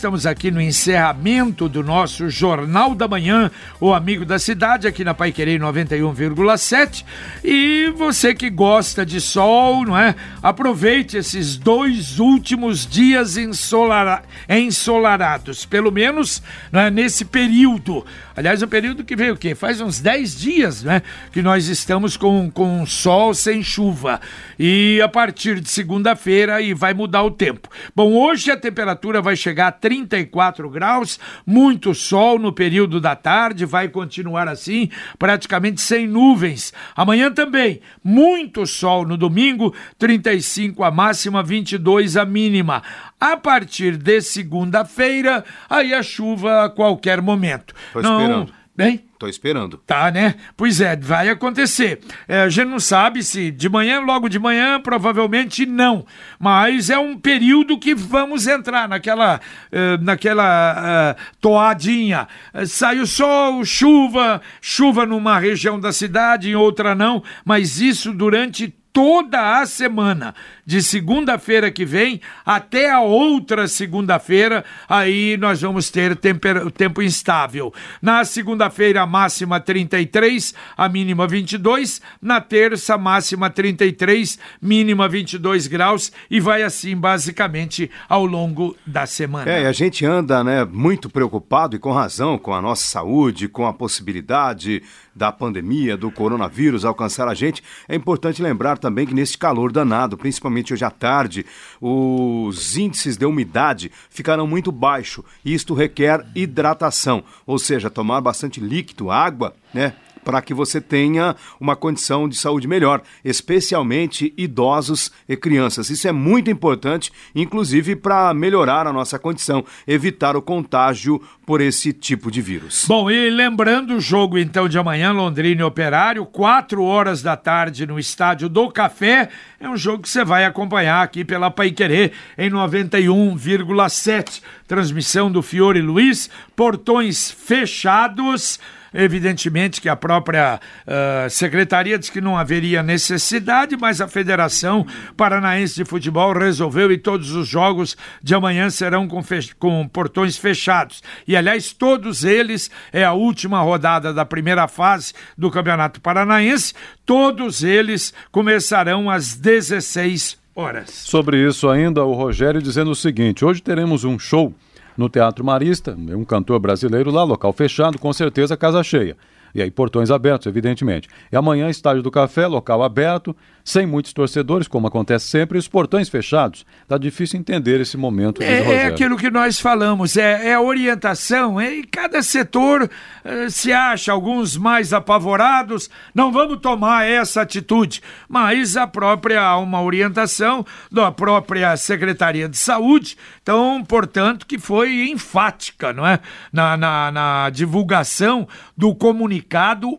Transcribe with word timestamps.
Estamos 0.00 0.24
aqui 0.24 0.50
no 0.50 0.62
encerramento 0.62 1.68
do 1.68 1.82
nosso 1.82 2.30
Jornal 2.30 2.94
da 2.94 3.06
Manhã, 3.06 3.50
o 3.78 3.92
Amigo 3.92 4.24
da 4.24 4.38
Cidade, 4.38 4.88
aqui 4.88 5.04
na 5.04 5.12
Paiquerei 5.12 5.58
91,7. 5.58 7.04
E 7.44 7.92
você 7.94 8.34
que 8.34 8.48
gosta 8.48 9.04
de 9.04 9.20
sol, 9.20 9.84
não 9.84 9.98
é? 9.98 10.14
Aproveite 10.42 11.18
esses 11.18 11.58
dois 11.58 12.18
últimos 12.18 12.86
dias 12.86 13.36
ensolara... 13.36 14.22
ensolarados, 14.48 15.66
pelo 15.66 15.92
menos 15.92 16.42
é? 16.72 16.90
nesse 16.90 17.26
período. 17.26 18.02
Aliás, 18.34 18.62
um 18.62 18.68
período 18.68 19.04
que 19.04 19.14
veio 19.14 19.34
o 19.34 19.36
quê? 19.36 19.54
Faz 19.54 19.82
uns 19.82 20.00
10 20.00 20.40
dias, 20.40 20.82
né? 20.82 21.02
Que 21.30 21.42
nós 21.42 21.68
estamos 21.68 22.16
com, 22.16 22.50
com 22.50 22.86
sol 22.86 23.34
sem 23.34 23.62
chuva. 23.62 24.18
E 24.58 24.98
a 25.04 25.08
partir 25.10 25.60
de 25.60 25.68
segunda-feira 25.68 26.54
aí 26.54 26.72
vai 26.72 26.94
mudar 26.94 27.22
o 27.22 27.30
tempo. 27.30 27.68
Bom, 27.94 28.14
hoje 28.14 28.50
a 28.50 28.56
temperatura 28.56 29.20
vai 29.20 29.36
chegar 29.36 29.66
a 29.66 29.72
34 29.90 30.70
graus, 30.70 31.18
muito 31.44 31.92
sol 31.96 32.38
no 32.38 32.52
período 32.52 33.00
da 33.00 33.16
tarde, 33.16 33.66
vai 33.66 33.88
continuar 33.88 34.46
assim, 34.46 34.88
praticamente 35.18 35.80
sem 35.80 36.06
nuvens. 36.06 36.72
Amanhã 36.94 37.28
também, 37.32 37.80
muito 38.04 38.64
sol 38.66 39.04
no 39.04 39.16
domingo, 39.16 39.74
35 39.98 40.84
a 40.84 40.92
máxima, 40.92 41.42
22 41.42 42.16
a 42.16 42.24
mínima. 42.24 42.84
A 43.18 43.36
partir 43.36 43.96
de 43.96 44.20
segunda-feira, 44.20 45.44
aí 45.68 45.92
a 45.92 46.04
chuva 46.04 46.66
a 46.66 46.70
qualquer 46.70 47.20
momento. 47.20 47.74
Tô 47.92 48.00
Não, 48.00 48.20
esperando. 48.20 48.59
Bem? 48.76 49.04
Tô 49.18 49.28
esperando. 49.28 49.76
Tá, 49.86 50.10
né? 50.10 50.36
Pois 50.56 50.80
é, 50.80 50.96
vai 50.96 51.28
acontecer. 51.28 52.00
É, 52.26 52.40
a 52.40 52.48
gente 52.48 52.68
não 52.68 52.80
sabe 52.80 53.22
se 53.22 53.50
de 53.50 53.68
manhã, 53.68 54.00
logo 54.00 54.28
de 54.28 54.38
manhã, 54.38 54.80
provavelmente 54.80 55.66
não. 55.66 56.06
Mas 56.38 56.88
é 56.88 56.98
um 56.98 57.18
período 57.18 57.78
que 57.78 57.94
vamos 57.94 58.46
entrar 58.46 58.88
naquela, 58.88 59.38
uh, 59.70 60.02
naquela 60.02 61.14
uh, 61.14 61.22
toadinha. 61.40 62.26
Uh, 62.54 62.66
sai 62.66 63.00
o 63.00 63.06
sol, 63.06 63.62
chuva, 63.64 64.40
chuva 64.62 65.04
numa 65.04 65.38
região 65.38 65.78
da 65.78 65.92
cidade, 65.92 66.48
em 66.48 66.54
outra 66.54 66.94
não, 66.94 67.22
mas 67.44 67.80
isso 67.80 68.14
durante 68.14 68.74
toda 68.92 69.60
a 69.60 69.66
semana, 69.66 70.34
de 70.66 70.82
segunda-feira 70.82 71.70
que 71.70 71.84
vem 71.84 72.20
até 72.44 72.90
a 72.90 73.00
outra 73.00 73.68
segunda-feira, 73.68 74.64
aí 74.88 75.36
nós 75.36 75.60
vamos 75.60 75.90
ter 75.90 76.16
temper... 76.16 76.70
tempo 76.72 77.02
instável. 77.02 77.72
Na 78.00 78.24
segunda-feira, 78.24 79.06
máxima 79.06 79.60
33, 79.60 80.54
a 80.76 80.88
mínima 80.88 81.26
22, 81.26 82.00
na 82.20 82.40
terça, 82.40 82.98
máxima 82.98 83.48
33, 83.48 84.38
mínima 84.60 85.08
22 85.08 85.66
graus, 85.66 86.12
e 86.30 86.40
vai 86.40 86.62
assim 86.62 86.96
basicamente 86.96 87.90
ao 88.08 88.24
longo 88.24 88.76
da 88.86 89.06
semana. 89.06 89.50
É, 89.50 89.66
a 89.66 89.72
gente 89.72 90.04
anda, 90.04 90.42
né, 90.42 90.64
muito 90.64 91.08
preocupado 91.08 91.76
e 91.76 91.78
com 91.78 91.92
razão 91.92 92.38
com 92.38 92.52
a 92.52 92.60
nossa 92.60 92.84
saúde, 92.84 93.48
com 93.48 93.66
a 93.66 93.72
possibilidade 93.72 94.82
da 95.14 95.32
pandemia, 95.32 95.96
do 95.96 96.10
coronavírus 96.10 96.84
alcançar 96.84 97.28
a 97.28 97.34
gente. 97.34 97.62
É 97.88 97.94
importante 97.94 98.42
lembrar 98.42 98.78
também 98.78 99.06
que 99.06 99.14
neste 99.14 99.38
calor 99.38 99.72
danado, 99.72 100.16
principalmente 100.16 100.72
hoje 100.72 100.84
à 100.84 100.90
tarde, 100.90 101.44
os 101.80 102.76
índices 102.76 103.16
de 103.16 103.24
umidade 103.24 103.90
ficarão 104.08 104.46
muito 104.46 104.70
baixos 104.70 105.24
e 105.44 105.52
isto 105.52 105.74
requer 105.74 106.26
hidratação, 106.34 107.24
ou 107.46 107.58
seja, 107.58 107.90
tomar 107.90 108.20
bastante 108.20 108.60
líquido, 108.60 109.10
água, 109.10 109.54
né? 109.72 109.94
Para 110.24 110.42
que 110.42 110.54
você 110.54 110.80
tenha 110.80 111.34
uma 111.60 111.76
condição 111.76 112.28
de 112.28 112.36
saúde 112.36 112.68
melhor, 112.68 113.02
especialmente 113.24 114.32
idosos 114.36 115.10
e 115.28 115.36
crianças. 115.36 115.90
Isso 115.90 116.06
é 116.08 116.12
muito 116.12 116.50
importante, 116.50 117.12
inclusive 117.34 117.96
para 117.96 118.32
melhorar 118.34 118.86
a 118.86 118.92
nossa 118.92 119.18
condição, 119.18 119.64
evitar 119.86 120.36
o 120.36 120.42
contágio 120.42 121.20
por 121.46 121.60
esse 121.60 121.92
tipo 121.92 122.30
de 122.30 122.40
vírus. 122.40 122.84
Bom, 122.86 123.10
e 123.10 123.28
lembrando 123.28 123.94
o 123.94 124.00
jogo 124.00 124.38
então 124.38 124.68
de 124.68 124.78
amanhã, 124.78 125.12
Londrina 125.12 125.62
e 125.62 125.64
Operário, 125.64 126.24
4 126.24 126.82
horas 126.82 127.22
da 127.22 127.36
tarde 127.36 127.86
no 127.86 127.98
Estádio 127.98 128.48
do 128.48 128.70
Café. 128.70 129.28
É 129.58 129.68
um 129.68 129.76
jogo 129.76 130.02
que 130.02 130.08
você 130.08 130.24
vai 130.24 130.44
acompanhar 130.44 131.02
aqui 131.02 131.24
pela 131.24 131.50
Paiquerê 131.50 132.12
em 132.38 132.50
91,7. 132.50 134.42
Transmissão 134.66 135.30
do 135.30 135.42
Fiore 135.42 135.80
Luiz, 135.80 136.30
portões 136.54 137.30
fechados. 137.30 138.60
Evidentemente 138.92 139.80
que 139.80 139.88
a 139.88 139.96
própria 139.96 140.60
uh, 140.86 141.30
secretaria 141.30 141.98
diz 141.98 142.10
que 142.10 142.20
não 142.20 142.36
haveria 142.36 142.82
necessidade, 142.82 143.76
mas 143.76 144.00
a 144.00 144.08
Federação 144.08 144.86
Paranaense 145.16 145.76
de 145.76 145.84
Futebol 145.84 146.32
resolveu 146.32 146.90
e 146.90 146.98
todos 146.98 147.30
os 147.32 147.46
jogos 147.46 147.96
de 148.22 148.34
amanhã 148.34 148.68
serão 148.70 149.06
com, 149.06 149.22
com 149.58 149.88
portões 149.88 150.36
fechados. 150.36 151.02
E 151.26 151.36
aliás, 151.36 151.72
todos 151.72 152.24
eles 152.24 152.70
é 152.92 153.04
a 153.04 153.12
última 153.12 153.60
rodada 153.60 154.12
da 154.12 154.24
primeira 154.24 154.66
fase 154.66 155.12
do 155.36 155.50
Campeonato 155.50 156.00
Paranaense, 156.00 156.74
todos 157.06 157.62
eles 157.62 158.12
começarão 158.30 159.08
às 159.08 159.36
16 159.36 160.38
horas. 160.54 160.90
Sobre 160.90 161.46
isso 161.46 161.68
ainda, 161.68 162.04
o 162.04 162.12
Rogério 162.12 162.60
dizendo 162.60 162.90
o 162.90 162.96
seguinte: 162.96 163.44
hoje 163.44 163.62
teremos 163.62 164.04
um 164.04 164.18
show 164.18 164.54
no 164.96 165.08
Teatro 165.08 165.44
Marista, 165.44 165.96
um 165.96 166.24
cantor 166.24 166.58
brasileiro 166.58 167.10
lá, 167.10 167.22
local 167.24 167.52
fechado, 167.52 167.98
com 167.98 168.12
certeza 168.12 168.56
casa 168.56 168.82
cheia. 168.82 169.16
E 169.54 169.62
aí, 169.62 169.70
portões 169.70 170.10
abertos, 170.10 170.46
evidentemente. 170.46 171.08
E 171.30 171.36
amanhã, 171.36 171.68
estádio 171.68 172.02
do 172.02 172.10
café, 172.10 172.46
local 172.46 172.82
aberto, 172.82 173.36
sem 173.64 173.86
muitos 173.86 174.12
torcedores, 174.12 174.68
como 174.68 174.86
acontece 174.86 175.26
sempre, 175.26 175.58
e 175.58 175.60
os 175.60 175.68
portões 175.68 176.08
fechados. 176.08 176.64
Tá 176.88 176.96
difícil 176.96 177.38
entender 177.38 177.80
esse 177.80 177.96
momento. 177.96 178.42
É, 178.42 178.74
é 178.74 178.86
aquilo 178.86 179.16
que 179.16 179.30
nós 179.30 179.60
falamos, 179.60 180.16
é, 180.16 180.48
é 180.48 180.54
a 180.54 180.60
orientação. 180.60 181.60
É, 181.60 181.72
e 181.74 181.84
cada 181.84 182.22
setor 182.22 182.90
é, 183.24 183.48
se 183.48 183.72
acha, 183.72 184.12
alguns 184.12 184.56
mais 184.56 184.92
apavorados, 184.92 185.90
não 186.14 186.32
vamos 186.32 186.58
tomar 186.60 187.06
essa 187.08 187.42
atitude. 187.42 188.02
Mas 188.28 188.76
a 188.76 188.86
própria, 188.86 189.56
uma 189.56 189.82
orientação 189.82 190.64
da 190.90 191.10
própria 191.10 191.76
Secretaria 191.76 192.48
de 192.48 192.56
Saúde, 192.56 193.16
então, 193.42 193.84
portanto, 193.86 194.46
que 194.46 194.58
foi 194.58 195.08
enfática, 195.08 195.92
não 195.92 196.06
é? 196.06 196.20
Na, 196.52 196.76
na, 196.76 197.10
na 197.10 197.50
divulgação 197.50 198.46
do 198.76 198.94
comunicado 198.94 199.39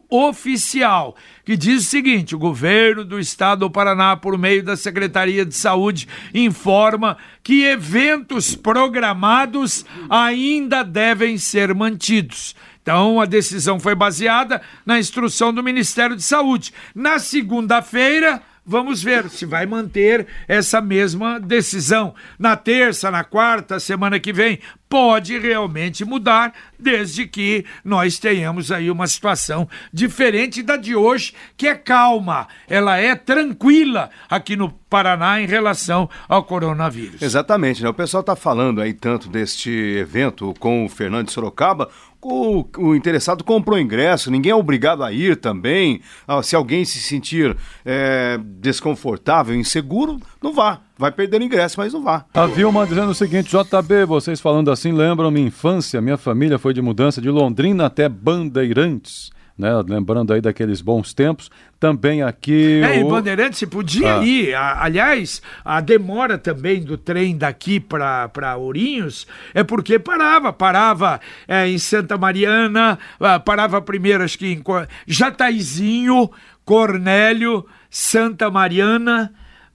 oficial 0.10 1.16
que 1.46 1.58
diz 1.58 1.86
o 1.86 1.90
seguinte: 1.90 2.36
o 2.36 2.40
governo 2.40 3.04
do 3.04 3.20
estado 3.20 3.62
do 3.62 3.70
Paraná, 3.70 4.16
por 4.16 4.38
meio 4.38 4.64
da 4.64 4.76
Secretaria 4.76 5.46
de 5.46 5.56
Saúde, 5.56 6.08
informa 6.34 7.18
que 7.44 7.64
eventos 7.64 8.56
programados 8.56 9.86
ainda 10.10 10.84
devem 10.84 11.38
ser 11.38 11.74
mantidos. 11.76 12.56
Então, 12.82 13.22
a 13.22 13.26
decisão 13.26 13.80
foi 13.80 13.94
baseada 13.94 14.62
na 14.86 14.98
instrução 14.98 15.54
do 15.54 15.64
Ministério 15.64 16.16
de 16.16 16.24
Saúde. 16.24 16.74
Na 16.96 17.20
segunda-feira, 17.20 18.42
Vamos 18.64 19.02
ver 19.02 19.28
se 19.28 19.44
vai 19.44 19.66
manter 19.66 20.28
essa 20.48 20.80
mesma 20.80 21.40
decisão. 21.40 22.14
Na 22.38 22.56
terça, 22.56 23.10
na 23.10 23.24
quarta, 23.24 23.80
semana 23.80 24.20
que 24.20 24.32
vem, 24.32 24.60
pode 24.92 25.40
realmente 25.40 26.04
mudar, 26.04 26.54
desde 26.78 27.26
que 27.26 27.64
nós 27.82 28.20
tenhamos 28.20 28.74
aí 28.74 28.92
uma 28.92 29.08
situação 29.08 29.66
diferente 29.94 30.62
da 30.62 30.76
de 30.76 30.94
hoje, 30.98 31.34
que 31.56 31.66
é 31.66 31.76
calma, 31.76 32.46
ela 32.68 32.98
é 32.98 33.16
tranquila 33.16 34.10
aqui 34.30 34.58
no 34.58 34.70
Paraná 34.90 35.40
em 35.40 35.46
relação 35.46 36.10
ao 36.28 36.44
coronavírus. 36.44 37.22
Exatamente, 37.22 37.82
né? 37.82 37.88
O 37.88 37.94
pessoal 37.94 38.20
está 38.20 38.36
falando 38.36 38.82
aí 38.82 38.94
tanto 38.94 39.30
deste 39.30 39.72
evento 39.72 40.54
com 40.60 40.84
o 40.84 40.90
Fernando 40.90 41.30
Sorocaba, 41.30 41.90
o, 42.22 42.66
o, 42.78 42.94
interessado 42.94 43.44
comprou 43.44 43.80
ingresso, 43.80 44.30
ninguém 44.30 44.52
é 44.52 44.56
obrigado 44.56 45.04
a 45.04 45.12
ir 45.12 45.38
também. 45.38 46.02
Ah, 46.28 46.44
se 46.44 46.56
alguém 46.56 46.86
se 46.86 47.00
sentir 47.00 47.58
é, 47.84 48.38
desconfortável, 48.60 49.56
inseguro, 49.56 50.20
não 50.42 50.54
vá. 50.54 50.82
Vai 51.02 51.12
perder 51.12 51.42
o 51.42 51.44
ingresso, 51.44 51.80
mas 51.80 51.92
não 51.92 52.04
vá. 52.04 52.26
A 52.32 52.46
Vilma 52.46 52.86
dizendo 52.86 53.10
o 53.10 53.16
seguinte: 53.16 53.50
JB, 53.50 54.06
vocês 54.06 54.40
falando 54.40 54.70
assim 54.70 54.92
lembram 54.92 55.32
minha 55.32 55.48
infância. 55.48 56.00
Minha 56.00 56.18
família 56.18 56.60
foi 56.60 56.76
de 56.76 56.82
mudança 56.82 57.20
de 57.20 57.30
Londrina 57.30 57.88
até 57.88 58.08
Bandeirantes 58.08 59.32
né? 59.62 59.70
Lembrando 59.88 60.34
aí 60.34 60.42
daqueles 60.42 60.82
bons 60.82 61.14
tempos. 61.14 61.52
Também 61.80 62.24
aqui. 62.24 62.82
É, 62.84 62.90
o... 62.90 62.94
em 62.94 63.08
Bandeirantes 63.08 63.60
se 63.60 63.68
podia 63.68 64.18
ah. 64.18 64.26
ir. 64.26 64.56
aliás, 64.56 65.42
a 65.64 65.80
demora 65.80 66.38
também 66.38 66.82
do 66.82 66.98
trem 66.98 67.38
daqui 67.38 67.80
para 67.80 68.58
Ourinhos 68.58 69.28
é 69.54 69.64
porque 69.64 70.00
parava. 70.00 70.52
Parava 70.52 71.22
é, 71.48 71.68
em 71.68 71.78
Santa 71.78 72.18
Mariana, 72.18 72.98
ah, 73.20 73.40
parava 73.40 73.82
primeiro, 73.82 74.24
acho 74.24 74.38
que 74.38 74.48
em 74.48 74.64
Jataizinho, 75.06 76.30
Cornélio, 76.66 77.66
Santa 77.90 78.50
Mariana, 78.50 79.32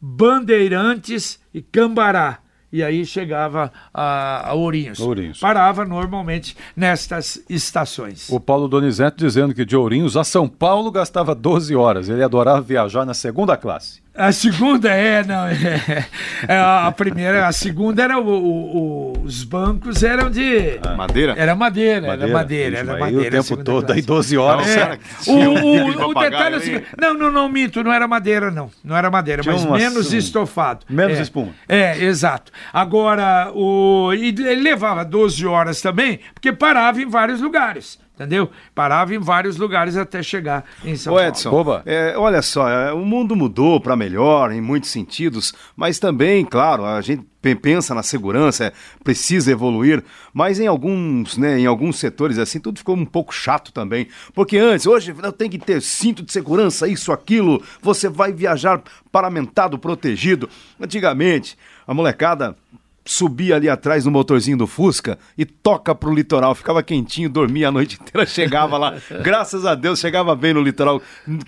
Bandeirantes 0.09 1.41
e 1.53 1.61
Cambará. 1.61 2.39
e 2.73 2.81
aí 2.83 3.05
chegava 3.05 3.73
a, 3.93 4.51
a 4.51 4.55
Ourinhos. 4.55 5.01
Ourinhos. 5.01 5.41
Parava 5.41 5.85
normalmente 5.85 6.57
nestas 6.77 7.43
estações. 7.49 8.29
O 8.31 8.39
Paulo 8.39 8.69
Donizete 8.69 9.17
dizendo 9.19 9.53
que 9.53 9.65
de 9.65 9.77
Ourinhos 9.77 10.17
a 10.17 10.23
São 10.23 10.49
Paulo 10.49 10.93
gastava 10.93 11.35
12 11.35 11.75
horas. 11.75 12.09
Ele 12.09 12.23
adorava 12.23 12.61
viajar 12.61 13.05
na 13.05 13.15
segunda 13.15 13.57
classe. 13.57 14.01
A 14.17 14.33
segunda 14.33 14.89
é, 14.91 15.23
não, 15.25 15.47
é, 15.47 16.07
é 16.49 16.59
a 16.59 16.91
primeira, 16.91 17.47
a 17.47 17.53
segunda 17.53 18.03
era 18.03 18.19
o, 18.19 18.27
o- 18.27 18.77
o- 19.13 19.23
os 19.25 19.45
bancos 19.45 20.03
eram 20.03 20.31
de 20.31 20.79
Madeira? 20.97 21.35
era 21.37 21.55
madeira, 21.55 22.07
era 22.07 22.27
madeira, 22.29 22.79
era 22.79 22.87
mas 22.93 22.95
aí 22.95 23.13
madeira. 23.15 23.41
o 23.41 23.45
tempo 23.45 23.65
todo, 23.65 23.91
aí 23.93 24.01
12 24.01 24.37
horas. 24.39 24.67
Não, 24.67 24.83
É, 24.83 25.49
o, 25.49 26.09
o- 26.11 26.15
detalhe 26.15 26.55
é 26.55 26.59
o 26.59 26.61
seguinte, 26.61 26.87
não, 26.99 27.13
não, 27.15 27.31
não, 27.31 27.49
minto, 27.49 27.83
não 27.85 27.93
era 27.93 28.09
madeira 28.09 28.51
não, 28.51 28.71
não 28.83 28.97
era 28.97 29.11
madeira, 29.11 29.43
Tinha 29.43 29.55
mas 29.55 29.65
uma- 29.65 29.77
menos 29.77 30.13
um- 30.13 30.17
estofado. 30.17 30.87
menos 30.89 31.19
É, 31.19 31.23
espuma. 31.23 31.49
É, 31.69 32.03
exato. 32.05 32.51
Agora, 32.73 33.51
o, 33.55 34.13
e 34.15 34.31
levava 34.33 35.05
12 35.05 35.45
horas 35.47 35.81
também, 35.83 36.21
porque 36.33 36.53
parava 36.53 37.01
em 37.03 37.07
vários 37.09 37.41
lugares, 37.41 37.99
entendeu? 38.17 38.51
Parava 38.75 39.15
em 39.15 39.19
vários 39.19 39.57
lugares 39.57 39.97
até 39.97 40.23
chegar 40.23 40.65
em 40.85 40.97
São 40.97 41.13
Ô 41.13 41.17
Paulo. 41.17 41.29
Edson, 41.29 41.83
é, 41.87 42.15
olha 42.17 42.43
só, 42.43 42.69
é, 42.69 42.93
o 42.93 43.05
mundo 43.05 43.37
mudou 43.37 43.81
para 43.81 43.95
melhor 43.95 44.51
em 44.51 44.61
muitos 44.61 44.91
sentidos, 44.91 45.55
mas 45.77 45.99
também, 46.01 46.45
claro, 46.45 46.85
a 46.85 47.01
gente 47.01 47.25
pe- 47.41 47.55
pensa 47.55 47.95
na 47.95 48.03
segurança, 48.03 48.65
é, 48.65 48.73
precisa 49.05 49.53
evoluir, 49.53 50.03
mas 50.33 50.59
em 50.59 50.67
alguns, 50.67 51.37
né, 51.37 51.59
em 51.59 51.67
alguns 51.67 51.99
setores 51.99 52.39
assim, 52.39 52.59
tudo 52.59 52.79
ficou 52.79 52.97
um 52.97 53.05
pouco 53.05 53.33
chato 53.33 53.71
também. 53.73 54.09
Porque 54.35 54.57
antes, 54.59 54.87
hoje 54.87 55.15
não 55.23 55.31
tem 55.33 55.49
que 55.51 55.59
ter 55.59 55.81
cinto 55.83 56.23
de 56.23 56.33
segurança, 56.33 56.89
isso, 56.89 57.13
aquilo, 57.13 57.63
você 57.83 58.09
vai 58.09 58.33
viajar 58.33 58.83
paramentado, 59.13 59.79
protegido. 59.79 60.49
Antigamente, 60.81 61.57
a 61.87 61.95
molecada 61.95 62.57
subia 63.07 63.57
ali 63.57 63.69
atrás 63.69 64.05
no 64.05 64.11
motorzinho 64.11 64.59
do 64.59 64.67
Fusca 64.67 65.17
e 65.39 65.45
toca 65.47 65.95
pro 65.95 66.13
litoral, 66.13 66.55
ficava 66.55 66.83
quentinho, 66.83 67.31
dormia 67.31 67.69
a 67.69 67.73
noite 67.73 67.97
inteira, 68.03 68.27
chegava 68.27 68.77
lá. 68.77 68.95
Graças 69.23 69.65
a 69.65 69.75
Deus 69.75 69.99
chegava 70.01 70.35
bem 70.37 70.53
no 70.53 70.61
litoral. 70.61 71.01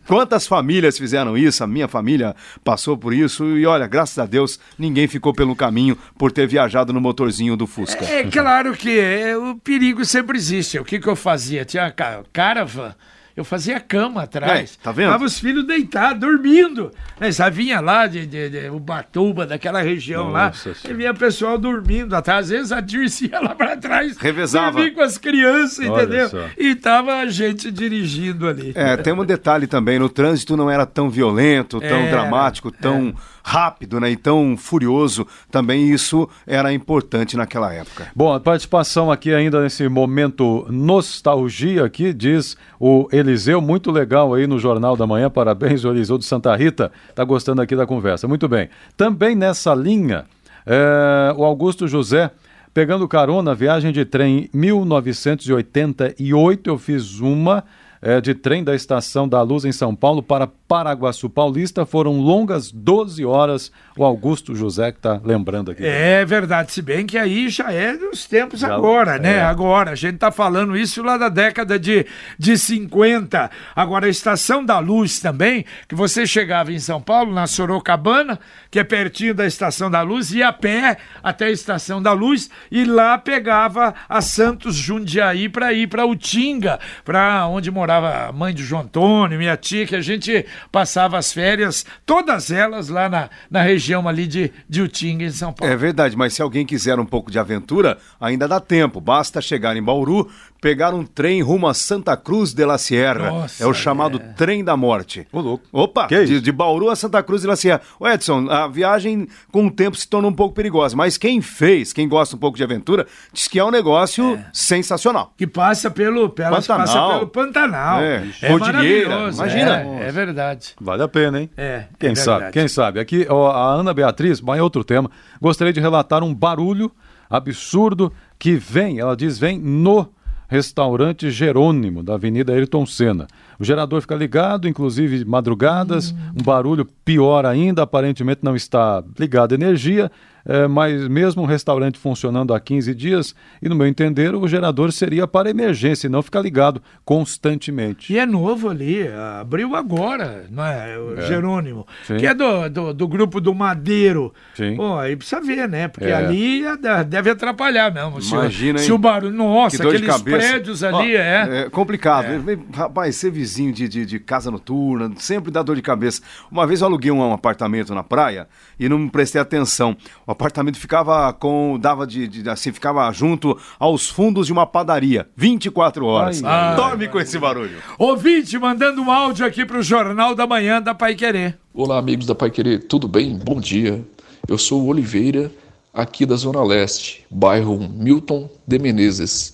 Quantas 0.06 0.46
famílias 0.46 0.96
fizeram 0.96 1.36
isso? 1.36 1.62
A 1.62 1.66
minha 1.66 1.88
família 1.88 2.34
passou 2.64 2.96
por 2.96 3.12
isso 3.12 3.44
e 3.58 3.66
olha, 3.66 3.86
graças 3.86 4.18
a 4.18 4.24
Deus 4.24 4.58
ninguém 4.78 5.06
ficou 5.08 5.34
pelo 5.34 5.54
caminho 5.56 5.98
por 6.16 6.30
ter 6.32 6.46
viajado 6.46 6.92
no 6.92 7.00
motorzinho 7.00 7.56
do 7.56 7.66
Fusca. 7.66 8.04
É 8.04 8.22
claro 8.24 8.72
que 8.74 8.98
é, 8.98 9.36
o 9.36 9.56
perigo 9.56 10.04
sempre 10.04 10.38
existe. 10.38 10.78
O 10.78 10.84
que, 10.84 10.98
que 11.00 11.08
eu 11.08 11.16
fazia? 11.16 11.64
Tinha 11.64 11.90
ca- 11.90 12.22
caravan. 12.32 12.94
Eu 13.38 13.44
fazia 13.44 13.78
cama 13.78 14.24
atrás. 14.24 14.76
É, 14.80 14.82
tá 14.82 14.90
vendo? 14.90 15.12
Tava 15.12 15.24
os 15.24 15.38
filhos 15.38 15.64
deitados, 15.64 16.18
dormindo. 16.18 16.90
Né? 17.20 17.30
Sabe, 17.30 17.54
vinha 17.58 17.78
lá 17.78 18.08
de, 18.08 18.26
de, 18.26 18.50
de 18.50 18.68
Ubatuba, 18.68 19.46
daquela 19.46 19.80
região 19.80 20.24
Nossa 20.32 20.68
lá. 20.70 20.74
Senhora. 20.74 20.80
E 20.90 20.92
vinha 20.94 21.14
pessoal 21.14 21.56
dormindo 21.56 22.16
atrás. 22.16 22.46
Às 22.46 22.50
vezes 22.50 22.72
a 22.72 22.80
Dirce 22.80 23.30
ia 23.30 23.38
lá 23.40 23.54
pra 23.54 23.76
trás. 23.76 24.18
Revezava. 24.18 24.72
Dormia 24.72 24.92
com 24.92 25.02
as 25.02 25.18
crianças, 25.18 25.88
Olha 25.88 26.02
entendeu? 26.02 26.28
só. 26.30 26.46
E 26.58 26.74
tava 26.74 27.14
a 27.14 27.26
gente 27.26 27.70
dirigindo 27.70 28.48
ali. 28.48 28.72
É, 28.74 28.96
tem 28.96 29.12
um 29.12 29.24
detalhe 29.24 29.68
também, 29.68 30.00
no 30.00 30.08
trânsito 30.08 30.56
não 30.56 30.68
era 30.68 30.84
tão 30.84 31.08
violento, 31.08 31.78
tão 31.78 31.88
Era, 31.88 32.10
dramático, 32.10 32.72
tão 32.72 33.14
rápido, 33.48 33.98
né, 33.98 34.10
e 34.10 34.16
tão 34.16 34.58
furioso. 34.58 35.26
Também 35.50 35.90
isso 35.90 36.28
era 36.46 36.70
importante 36.70 37.34
naquela 37.34 37.72
época. 37.72 38.08
Bom, 38.14 38.34
a 38.34 38.38
participação 38.38 39.10
aqui 39.10 39.32
ainda 39.32 39.62
nesse 39.62 39.88
momento 39.88 40.66
nostalgia 40.68 41.86
aqui, 41.86 42.12
diz 42.12 42.58
o 42.78 43.08
Eliseu, 43.10 43.62
muito 43.62 43.90
legal 43.90 44.34
aí 44.34 44.46
no 44.46 44.58
Jornal 44.58 44.94
da 44.96 45.06
Manhã, 45.06 45.30
parabéns, 45.30 45.82
o 45.82 45.88
Eliseu 45.88 46.18
de 46.18 46.26
Santa 46.26 46.54
Rita, 46.54 46.92
tá 47.14 47.24
gostando 47.24 47.62
aqui 47.62 47.74
da 47.74 47.86
conversa, 47.86 48.28
muito 48.28 48.46
bem. 48.46 48.68
Também 48.98 49.34
nessa 49.34 49.74
linha, 49.74 50.26
é, 50.66 51.32
o 51.34 51.42
Augusto 51.42 51.88
José, 51.88 52.30
pegando 52.74 53.08
carona, 53.08 53.54
viagem 53.54 53.92
de 53.92 54.04
trem 54.04 54.50
em 54.52 54.58
1988, 54.58 56.68
eu 56.68 56.76
fiz 56.76 57.18
uma 57.18 57.64
é, 58.00 58.20
de 58.20 58.34
trem 58.34 58.62
da 58.62 58.74
Estação 58.74 59.28
da 59.28 59.42
Luz 59.42 59.64
em 59.64 59.72
São 59.72 59.94
Paulo 59.94 60.22
para 60.22 60.46
Paraguaçu 60.68 61.30
Paulista, 61.30 61.86
foram 61.86 62.20
longas 62.20 62.70
12 62.70 63.24
horas, 63.24 63.72
o 63.96 64.04
Augusto 64.04 64.54
José 64.54 64.92
que 64.92 64.98
está 64.98 65.18
lembrando 65.24 65.70
aqui. 65.70 65.82
É 65.84 66.22
verdade, 66.26 66.70
se 66.72 66.82
bem 66.82 67.06
que 67.06 67.16
aí 67.16 67.48
já 67.48 67.72
é 67.72 67.96
dos 67.96 68.26
tempos 68.26 68.60
Já- 68.60 68.74
agora, 68.74 69.18
né? 69.18 69.38
é. 69.38 69.40
Agora, 69.42 69.92
a 69.92 69.94
gente 69.94 70.18
tá 70.18 70.30
falando 70.30 70.76
isso 70.76 71.02
lá 71.02 71.16
da 71.16 71.30
década 71.30 71.78
de, 71.78 72.04
de 72.38 72.58
50. 72.58 73.50
Agora, 73.74 74.06
a 74.06 74.10
Estação 74.10 74.62
da 74.62 74.78
Luz 74.78 75.20
também, 75.20 75.64
que 75.88 75.94
você 75.94 76.26
chegava 76.26 76.70
em 76.70 76.78
São 76.78 77.00
Paulo, 77.00 77.32
na 77.32 77.46
Sorocabana, 77.46 78.38
que 78.70 78.78
é 78.78 78.84
pertinho 78.84 79.34
da 79.34 79.46
Estação 79.46 79.90
da 79.90 80.02
Luz, 80.02 80.32
ia 80.32 80.48
a 80.48 80.52
pé 80.52 80.98
até 81.22 81.46
a 81.46 81.50
Estação 81.50 82.02
da 82.02 82.12
Luz 82.12 82.50
e 82.70 82.84
lá 82.84 83.16
pegava 83.16 83.94
a 84.06 84.20
Santos 84.20 84.76
Jundiaí 84.76 85.48
para 85.48 85.72
ir 85.72 85.86
para 85.88 86.04
Utinga, 86.04 86.78
para 87.06 87.46
onde 87.46 87.70
morava 87.70 88.28
a 88.28 88.32
mãe 88.32 88.54
de 88.54 88.62
João 88.62 88.82
Antônio, 88.82 89.38
minha 89.38 89.56
tia, 89.56 89.86
que 89.86 89.96
a 89.96 90.00
gente 90.00 90.44
passava 90.70 91.18
as 91.18 91.32
férias, 91.32 91.84
todas 92.04 92.50
elas 92.50 92.88
lá 92.88 93.08
na, 93.08 93.30
na 93.50 93.62
região 93.62 94.08
ali 94.08 94.26
de, 94.26 94.52
de 94.68 94.82
Utinga, 94.82 95.24
em 95.24 95.30
São 95.30 95.52
Paulo. 95.52 95.72
É 95.72 95.76
verdade, 95.76 96.16
mas 96.16 96.34
se 96.34 96.42
alguém 96.42 96.66
quiser 96.66 96.98
um 96.98 97.06
pouco 97.06 97.30
de 97.30 97.38
aventura, 97.38 97.98
ainda 98.20 98.46
dá 98.46 98.60
tempo. 98.60 99.00
Basta 99.00 99.40
chegar 99.40 99.76
em 99.76 99.82
Bauru, 99.82 100.30
pegar 100.60 100.92
um 100.94 101.04
trem 101.04 101.40
rumo 101.42 101.66
a 101.68 101.74
Santa 101.74 102.16
Cruz 102.16 102.52
de 102.52 102.64
la 102.64 102.78
Sierra. 102.78 103.30
Nossa, 103.30 103.62
é 103.62 103.66
o 103.66 103.72
chamado 103.72 104.18
Trem 104.36 104.64
da 104.64 104.76
Morte. 104.76 105.26
Ô, 105.32 105.40
louco. 105.40 105.64
Opa, 105.72 106.06
Que 106.08 106.24
de, 106.24 106.34
isso? 106.34 106.42
de 106.42 106.50
Bauru 106.52 106.90
a 106.90 106.96
Santa 106.96 107.22
Cruz 107.22 107.42
de 107.42 107.46
la 107.48 107.56
Sierra. 107.56 107.80
Ô 108.00 108.08
Edson, 108.08 108.48
a 108.50 108.66
viagem 108.66 109.28
com 109.52 109.66
o 109.66 109.70
tempo 109.70 109.96
se 109.96 110.08
torna 110.08 110.26
um 110.28 110.32
pouco 110.32 110.54
perigosa, 110.54 110.96
mas 110.96 111.16
quem 111.16 111.40
fez, 111.40 111.92
quem 111.92 112.08
gosta 112.08 112.34
um 112.34 112.38
pouco 112.38 112.56
de 112.56 112.64
aventura, 112.64 113.06
diz 113.32 113.46
que 113.46 113.58
é 113.58 113.64
um 113.64 113.70
negócio 113.70 114.38
sensacional. 114.52 115.32
que 115.36 115.46
passa 115.46 115.90
pelo, 115.90 116.28
pelas, 116.28 116.66
Pantanal. 116.66 116.86
passa 116.86 117.18
pelo 117.18 117.26
Pantanal. 117.30 118.00
É, 118.00 118.26
É, 118.42 118.48
cordilheira, 118.48 119.30
imagina. 119.32 119.80
É, 119.82 120.08
é 120.08 120.12
verdade. 120.12 120.74
Vale 120.80 121.02
a 121.02 121.08
pena, 121.08 121.40
hein? 121.40 121.50
É, 121.56 121.84
Quem 121.98 122.10
é 122.10 122.14
sabe, 122.14 122.38
verdade. 122.38 122.52
quem 122.52 122.68
sabe. 122.68 123.00
Aqui, 123.00 123.26
ó, 123.30 123.50
a 123.50 123.74
Ana 123.74 123.94
Beatriz, 123.94 124.40
mas 124.40 124.58
é 124.58 124.62
outro 124.62 124.82
tema. 124.82 125.10
Gostaria 125.40 125.72
de 125.72 125.80
relatar 125.80 126.22
um 126.24 126.34
barulho 126.34 126.90
absurdo 127.30 128.12
que 128.38 128.54
vem, 128.56 128.98
ela 128.98 129.16
diz, 129.16 129.38
vem 129.38 129.58
no 129.58 130.08
restaurante 130.48 131.30
Jerônimo, 131.30 132.02
da 132.02 132.14
Avenida 132.14 132.54
Ayrton 132.54 132.86
Senna. 132.86 133.26
O 133.60 133.64
gerador 133.64 134.00
fica 134.00 134.14
ligado, 134.14 134.66
inclusive 134.66 135.24
madrugadas, 135.24 136.14
um 136.34 136.42
barulho 136.42 136.86
pior 137.04 137.44
ainda, 137.44 137.82
aparentemente 137.82 138.40
não 138.42 138.56
está 138.56 139.04
ligado 139.18 139.54
energia, 139.54 140.10
eh, 140.48 140.66
mas 140.66 141.06
mesmo 141.06 141.42
um 141.42 141.46
restaurante 141.46 141.98
funcionando 141.98 142.52
há 142.54 142.58
15 142.58 142.94
dias, 142.94 143.34
e 143.62 143.68
no 143.68 143.76
meu 143.76 143.86
entender, 143.86 144.34
o 144.34 144.48
gerador 144.48 144.90
seria 144.90 145.26
para 145.26 145.50
emergência 145.50 146.06
e 146.06 146.10
não 146.10 146.22
ficar 146.22 146.40
ligado 146.40 146.82
constantemente. 147.04 148.12
E 148.12 148.18
é 148.18 148.24
novo 148.26 148.68
ali, 148.70 149.06
abriu 149.40 149.76
agora, 149.76 150.46
não 150.50 150.64
é? 150.64 150.98
O 150.98 151.20
Jerônimo, 151.20 151.86
Sim. 152.06 152.16
que 152.16 152.26
é 152.26 152.34
do, 152.34 152.68
do, 152.68 152.94
do 152.94 153.06
grupo 153.08 153.40
do 153.40 153.54
Madeiro. 153.54 154.32
Sim. 154.54 154.76
Pô, 154.76 154.96
aí 154.96 155.14
precisa 155.14 155.40
ver, 155.40 155.68
né? 155.68 155.88
Porque 155.88 156.08
É. 156.08 156.14
ali 156.14 156.64
é- 156.64 157.04
deve 157.04 157.30
atrapalhar 157.30 157.92
mesmo. 157.92 158.20
Se 158.22 158.34
o- 158.34 158.38
Imagina, 158.38 158.78
se, 158.78 158.90
o 158.92 158.98
barulho. 158.98 159.32
Nossa, 159.32 159.82
aqueles 159.86 160.22
prédios 160.22 160.82
ali, 160.82 161.14
Ó, 161.14 161.18
é. 161.20 161.68
complicado. 161.70 162.26
Rapaz, 162.74 163.16
ser 163.16 163.30
vizinho 163.30 163.72
de, 163.72 163.88
de, 163.88 164.06
de 164.06 164.18
casa 164.18 164.50
noturna 164.50 165.12
sempre 165.16 165.50
dá 165.50 165.62
dor 165.62 165.76
de 165.76 165.82
cabeça. 165.82 166.22
Uma 166.50 166.66
vez 166.66 166.80
eu 166.80 166.86
aluguei 166.86 167.10
um, 167.10 167.18
um 167.20 167.32
apartamento 167.32 167.94
na 167.94 168.02
praia 168.02 168.48
e 168.80 168.88
não 168.88 169.08
prestei 169.08 169.40
atenção. 169.40 169.96
O 170.26 170.32
apartamento 170.38 170.78
ficava 170.78 171.32
com. 171.32 171.76
dava 171.80 172.06
de, 172.06 172.28
de- 172.28 172.48
assim, 172.48 172.72
ficava 172.72 173.10
junto 173.12 173.58
aos 173.78 174.08
fundos 174.08 174.46
de 174.46 174.52
uma 174.52 174.64
padaria. 174.66 175.28
24 175.36 176.06
horas. 176.06 176.42
Ai, 176.44 176.70
ai, 176.70 176.76
Dorme 176.76 177.08
com 177.08 177.18
esse 177.18 177.38
barulho. 177.38 177.76
Ouvinte, 177.98 178.56
mandando 178.58 179.02
um 179.02 179.10
áudio 179.10 179.44
aqui 179.44 179.66
pro 179.66 179.82
Jornal 179.82 180.34
da 180.34 180.46
Manhã 180.46 180.80
da 180.80 180.94
Pai 180.94 181.14
Querer. 181.16 181.58
Olá, 181.74 181.98
amigos 181.98 182.24
da 182.26 182.34
Pai 182.34 182.50
Querer, 182.50 182.84
tudo 182.84 183.08
bem? 183.08 183.36
Bom 183.36 183.60
dia. 183.60 184.04
Eu 184.46 184.56
sou 184.56 184.82
o 184.82 184.86
Oliveira, 184.86 185.50
aqui 185.92 186.24
da 186.24 186.36
Zona 186.36 186.62
Leste, 186.62 187.26
bairro 187.28 187.76
Milton 187.78 188.48
de 188.66 188.78
Menezes. 188.78 189.52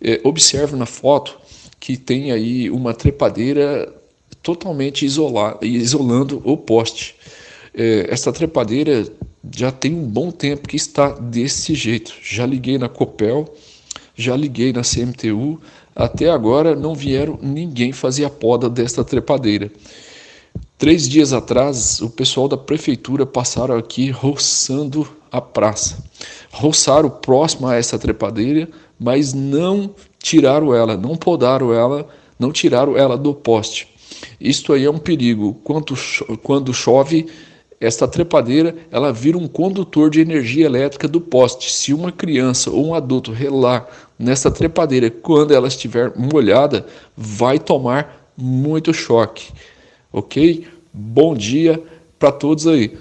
É, 0.00 0.20
observe 0.24 0.74
na 0.76 0.86
foto 0.86 1.36
que 1.78 1.96
tem 1.98 2.32
aí 2.32 2.70
uma 2.70 2.94
trepadeira 2.94 3.92
totalmente 4.42 5.04
isola, 5.04 5.58
isolando 5.62 6.40
o 6.44 6.56
poste. 6.56 7.14
É, 7.74 8.06
essa 8.10 8.32
trepadeira 8.32 9.06
já 9.52 9.70
tem 9.72 9.94
um 9.94 10.06
bom 10.06 10.30
tempo 10.30 10.68
que 10.68 10.76
está 10.76 11.10
desse 11.10 11.74
jeito. 11.74 12.14
Já 12.22 12.46
liguei 12.46 12.78
na 12.78 12.88
Copel, 12.88 13.52
já 14.14 14.36
liguei 14.36 14.72
na 14.72 14.82
CMTU, 14.82 15.60
até 15.94 16.30
agora 16.30 16.74
não 16.74 16.94
vieram 16.94 17.38
ninguém 17.42 17.92
fazer 17.92 18.24
a 18.24 18.30
poda 18.30 18.68
desta 18.68 19.04
trepadeira. 19.04 19.70
Três 20.78 21.08
dias 21.08 21.32
atrás, 21.32 22.00
o 22.00 22.10
pessoal 22.10 22.48
da 22.48 22.56
prefeitura 22.56 23.24
passaram 23.24 23.76
aqui 23.76 24.10
roçando 24.10 25.08
a 25.30 25.40
praça. 25.40 26.04
Roçaram 26.52 27.08
próximo 27.08 27.66
a 27.66 27.74
essa 27.74 27.98
trepadeira, 27.98 28.68
mas 28.98 29.32
não 29.32 29.94
tiraram 30.20 30.74
ela, 30.74 30.96
não 30.96 31.16
podaram 31.16 31.72
ela, 31.72 32.08
não 32.38 32.52
tiraram 32.52 32.96
ela 32.96 33.16
do 33.16 33.34
poste. 33.34 33.88
Isto 34.40 34.72
aí 34.72 34.84
é 34.84 34.90
um 34.90 34.98
perigo. 34.98 35.54
Quando, 35.64 35.94
cho- 35.96 36.36
quando 36.38 36.72
chove, 36.74 37.26
esta 37.80 38.08
trepadeira 38.08 38.74
ela 38.90 39.12
vira 39.12 39.36
um 39.36 39.48
condutor 39.48 40.10
de 40.10 40.20
energia 40.20 40.66
elétrica 40.66 41.06
do 41.06 41.20
poste. 41.20 41.72
Se 41.72 41.92
uma 41.92 42.12
criança 42.12 42.70
ou 42.70 42.86
um 42.86 42.94
adulto 42.94 43.32
relar 43.32 43.86
nesta 44.18 44.50
trepadeira 44.50 45.10
quando 45.10 45.54
ela 45.54 45.68
estiver 45.68 46.12
molhada, 46.16 46.86
vai 47.16 47.58
tomar 47.58 48.30
muito 48.36 48.92
choque. 48.92 49.52
Ok? 50.12 50.66
Bom 50.92 51.34
dia 51.34 51.82
para 52.18 52.32
todos 52.32 52.66
aí. 52.66 52.96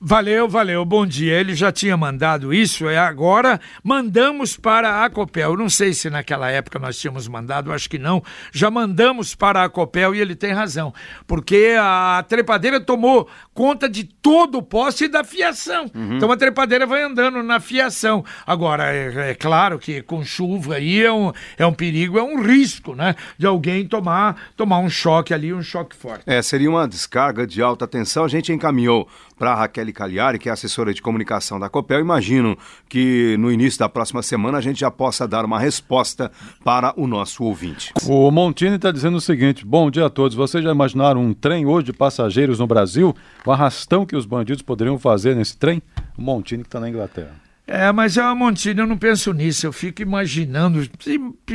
Valeu, 0.00 0.48
valeu, 0.48 0.84
bom 0.84 1.04
dia. 1.04 1.40
Ele 1.40 1.56
já 1.56 1.72
tinha 1.72 1.96
mandado 1.96 2.54
isso, 2.54 2.88
é 2.88 2.96
agora 2.96 3.60
mandamos 3.82 4.56
para 4.56 5.04
a 5.04 5.10
Copel. 5.10 5.56
Não 5.56 5.68
sei 5.68 5.92
se 5.92 6.08
naquela 6.08 6.48
época 6.48 6.78
nós 6.78 6.96
tínhamos 6.96 7.26
mandado, 7.26 7.72
acho 7.72 7.90
que 7.90 7.98
não. 7.98 8.22
Já 8.52 8.70
mandamos 8.70 9.34
para 9.34 9.64
a 9.64 9.68
Copel 9.68 10.14
e 10.14 10.20
ele 10.20 10.36
tem 10.36 10.52
razão, 10.52 10.94
porque 11.26 11.74
a 11.76 12.24
trepadeira 12.28 12.80
tomou 12.80 13.28
conta 13.52 13.88
de 13.88 14.04
todo 14.04 14.58
o 14.58 14.62
poste 14.62 15.06
e 15.06 15.08
da 15.08 15.24
fiação. 15.24 15.90
Uhum. 15.92 16.16
Então 16.16 16.30
a 16.30 16.36
trepadeira 16.36 16.86
vai 16.86 17.02
andando 17.02 17.42
na 17.42 17.58
fiação. 17.58 18.24
Agora, 18.46 18.94
é, 18.94 19.30
é, 19.30 19.34
claro 19.34 19.80
que 19.80 20.00
com 20.00 20.24
chuva 20.24 20.76
aí 20.76 21.02
é 21.02 21.12
um, 21.12 21.32
é 21.56 21.66
um 21.66 21.72
perigo, 21.72 22.20
é 22.20 22.22
um 22.22 22.40
risco, 22.40 22.94
né? 22.94 23.16
De 23.36 23.46
alguém 23.46 23.84
tomar, 23.84 24.52
tomar 24.56 24.78
um 24.78 24.88
choque 24.88 25.34
ali, 25.34 25.52
um 25.52 25.62
choque 25.62 25.96
forte. 25.96 26.22
É, 26.24 26.40
seria 26.40 26.70
uma 26.70 26.86
descarga 26.86 27.44
de 27.44 27.60
alta 27.60 27.84
tensão. 27.84 28.24
A 28.24 28.28
gente 28.28 28.52
encaminhou 28.52 29.08
para 29.38 29.54
Raquel 29.54 29.92
Cagliari, 29.92 30.38
que 30.38 30.48
é 30.48 30.52
assessora 30.52 30.92
de 30.92 31.00
comunicação 31.00 31.58
da 31.58 31.68
Copel. 31.68 32.00
Imagino 32.00 32.58
que 32.88 33.36
no 33.38 33.50
início 33.52 33.78
da 33.78 33.88
próxima 33.88 34.22
semana 34.22 34.58
a 34.58 34.60
gente 34.60 34.80
já 34.80 34.90
possa 34.90 35.26
dar 35.26 35.44
uma 35.44 35.58
resposta 35.58 36.30
para 36.64 36.92
o 36.96 37.06
nosso 37.06 37.44
ouvinte. 37.44 37.92
O 38.06 38.30
Montini 38.30 38.76
está 38.76 38.90
dizendo 38.90 39.16
o 39.16 39.20
seguinte: 39.20 39.64
bom 39.64 39.90
dia 39.90 40.06
a 40.06 40.10
todos. 40.10 40.36
Vocês 40.36 40.62
já 40.62 40.72
imaginaram 40.72 41.22
um 41.22 41.32
trem 41.32 41.66
hoje 41.66 41.86
de 41.86 41.92
passageiros 41.92 42.58
no 42.58 42.66
Brasil? 42.66 43.14
O 43.46 43.52
arrastão 43.52 44.04
que 44.04 44.16
os 44.16 44.26
bandidos 44.26 44.62
poderiam 44.62 44.98
fazer 44.98 45.36
nesse 45.36 45.56
trem? 45.56 45.82
O 46.16 46.22
Montini 46.22 46.62
que 46.62 46.68
está 46.68 46.80
na 46.80 46.88
Inglaterra. 46.88 47.47
É, 47.70 47.92
mas 47.92 48.16
é 48.16 48.22
uma 48.22 48.34
Montini, 48.34 48.80
eu 48.80 48.86
não 48.86 48.96
penso 48.96 49.30
nisso, 49.34 49.66
eu 49.66 49.72
fico 49.74 50.00
imaginando. 50.00 50.88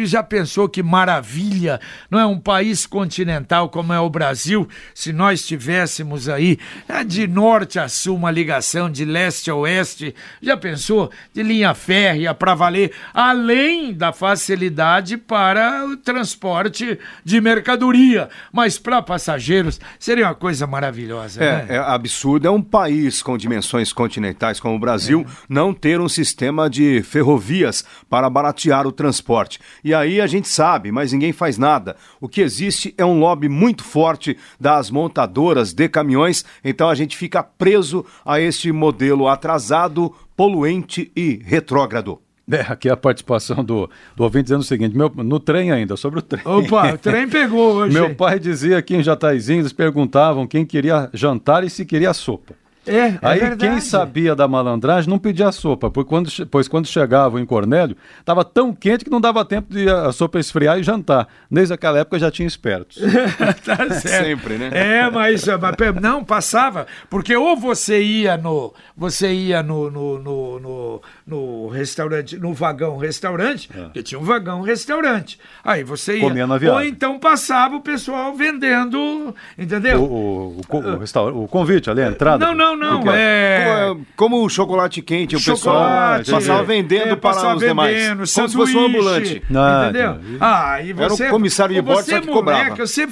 Já 0.03 0.21
pensou 0.21 0.69
que 0.69 0.83
maravilha, 0.83 1.79
não 2.07 2.19
é 2.19 2.25
um 2.25 2.37
país 2.39 2.85
continental 2.85 3.67
como 3.67 3.91
é 3.91 3.99
o 3.99 4.11
Brasil, 4.11 4.67
se 4.93 5.11
nós 5.11 5.43
tivéssemos 5.43 6.29
aí 6.29 6.59
é, 6.87 7.03
de 7.03 7.25
norte 7.25 7.79
a 7.79 7.87
sul 7.87 8.15
uma 8.15 8.29
ligação 8.29 8.91
de 8.91 9.03
leste 9.03 9.49
a 9.49 9.55
oeste? 9.55 10.13
Já 10.39 10.55
pensou? 10.55 11.09
De 11.33 11.41
linha 11.41 11.73
férrea 11.73 12.31
para 12.35 12.53
valer, 12.53 12.91
além 13.11 13.91
da 13.91 14.13
facilidade 14.13 15.17
para 15.17 15.83
o 15.87 15.97
transporte 15.97 16.99
de 17.25 17.41
mercadoria, 17.41 18.29
mas 18.51 18.77
para 18.77 19.01
passageiros 19.01 19.79
seria 19.97 20.27
uma 20.27 20.35
coisa 20.35 20.67
maravilhosa. 20.67 21.43
É, 21.43 21.65
né? 21.65 21.65
é 21.69 21.77
absurdo, 21.79 22.47
é 22.47 22.51
um 22.51 22.61
país 22.61 23.23
com 23.23 23.35
dimensões 23.35 23.91
continentais 23.91 24.59
como 24.59 24.75
o 24.75 24.79
Brasil 24.79 25.25
é. 25.27 25.31
não 25.49 25.73
ter 25.73 26.02
um 26.03 26.09
sistema 26.09 26.69
de 26.69 27.01
ferrovias 27.01 27.83
para 28.09 28.29
baratear 28.29 28.85
o 28.85 28.91
transporte. 28.91 29.59
E 29.83 29.93
aí 29.93 30.21
a 30.21 30.27
gente 30.27 30.47
sabe, 30.47 30.91
mas 30.91 31.11
ninguém 31.11 31.31
faz 31.31 31.57
nada. 31.57 31.95
O 32.19 32.27
que 32.27 32.41
existe 32.41 32.93
é 32.97 33.05
um 33.05 33.19
lobby 33.19 33.49
muito 33.49 33.83
forte 33.83 34.37
das 34.59 34.91
montadoras 34.91 35.73
de 35.73 35.89
caminhões, 35.89 36.45
então 36.63 36.89
a 36.89 36.95
gente 36.95 37.17
fica 37.17 37.41
preso 37.41 38.05
a 38.25 38.39
este 38.39 38.71
modelo 38.71 39.27
atrasado, 39.27 40.13
poluente 40.35 41.11
e 41.15 41.41
retrógrado. 41.43 42.19
É, 42.51 42.59
aqui 42.59 42.89
a 42.89 42.97
participação 42.97 43.63
do, 43.63 43.89
do 44.15 44.23
ouvinte 44.23 44.43
dizendo 44.43 44.61
o 44.61 44.65
seguinte: 44.65 44.97
meu, 44.97 45.09
no 45.09 45.39
trem 45.39 45.71
ainda, 45.71 45.95
sobre 45.95 46.19
o 46.19 46.21
trem. 46.21 46.41
Opa, 46.45 46.93
o 46.93 46.97
trem 46.97 47.27
pegou 47.27 47.75
hoje. 47.75 47.93
Meu 47.93 48.13
pai 48.13 48.37
dizia 48.37 48.81
que 48.81 48.95
em 48.95 49.01
Jataizinho 49.01 49.61
eles 49.61 49.71
perguntavam 49.71 50.45
quem 50.45 50.65
queria 50.65 51.09
jantar 51.13 51.63
e 51.63 51.69
se 51.69 51.85
queria 51.85 52.13
sopa. 52.13 52.53
É, 52.85 52.97
é 52.97 53.19
Aí 53.21 53.39
verdade. 53.39 53.71
quem 53.71 53.81
sabia 53.81 54.35
da 54.35 54.47
malandragem 54.47 55.09
não 55.09 55.17
pedia 55.17 55.51
sopa, 55.51 55.89
pois 55.89 56.05
quando, 56.05 56.29
pois 56.47 56.67
quando 56.67 56.87
chegava 56.87 57.39
em 57.39 57.45
Cornélio, 57.45 57.95
estava 58.19 58.43
tão 58.43 58.73
quente 58.73 59.05
que 59.05 59.11
não 59.11 59.21
dava 59.21 59.45
tempo 59.45 59.73
de 59.73 59.89
a 59.89 60.11
sopa 60.11 60.39
esfriar 60.39 60.77
e 60.79 60.83
jantar. 60.83 61.27
Desde 61.49 61.73
aquela 61.73 61.99
época 61.99 62.19
já 62.19 62.29
tinha 62.29 62.47
espertos. 62.47 63.01
tá 63.63 63.89
certo. 63.89 64.25
Sempre, 64.25 64.57
né? 64.57 64.69
É, 64.73 65.09
mas, 65.09 65.45
mas 65.45 66.01
não 66.01 66.23
passava, 66.23 66.85
porque 67.09 67.35
ou 67.35 67.55
você 67.55 68.01
ia 68.01 68.37
no 68.37 68.73
você 68.95 69.33
ia 69.33 69.63
no, 69.63 69.89
no, 69.89 70.19
no, 70.19 70.59
no, 70.59 71.01
no 71.25 71.67
restaurante, 71.67 72.37
no 72.37 72.53
vagão 72.53 72.97
restaurante, 72.97 73.69
é. 73.75 73.83
porque 73.83 74.03
tinha 74.03 74.19
um 74.19 74.23
vagão 74.23 74.61
restaurante. 74.61 75.39
Aí 75.63 75.83
você 75.83 76.17
ia. 76.17 76.21
Comia 76.21 76.45
na 76.45 76.57
viagem. 76.57 76.77
Ou 76.77 76.85
então 76.85 77.19
passava 77.19 77.75
o 77.75 77.81
pessoal 77.81 78.35
vendendo, 78.35 79.33
entendeu? 79.57 80.01
O, 80.01 80.57
o, 80.57 80.61
o, 80.69 81.39
o, 81.39 81.43
o 81.43 81.47
convite 81.47 81.89
ali, 81.89 82.01
a 82.01 82.07
entrada. 82.07 82.45
Não, 82.45 82.53
não, 82.53 82.72
não. 82.75 83.03
É... 83.11 83.87
Como, 83.87 84.05
como 84.15 84.45
o 84.45 84.49
chocolate 84.49 85.01
quente, 85.01 85.35
o 85.35 85.43
pessoal 85.43 86.23
passava 86.29 86.63
vendendo 86.63 87.09
é, 87.09 87.15
para 87.15 87.17
passava 87.17 87.55
os 87.55 87.61
demais. 87.61 87.95
Vendendo, 87.95 88.23
como 88.33 88.49
se 88.49 88.55
fosse 88.55 88.77
um 88.77 88.85
ambulante. 88.85 89.43
Nada. 89.49 89.89
Entendeu? 89.89 90.37
Ah, 90.39 90.81
e 90.81 90.93
você, 90.93 91.23
Era 91.23 91.31
o 91.31 91.35
comissário 91.35 91.75
de 91.75 91.81
bordo, 91.81 92.09
só 92.09 92.19
que 92.19 92.27
cobrava. 92.27 92.63
Moleque, 92.63 92.79
você 92.79 93.07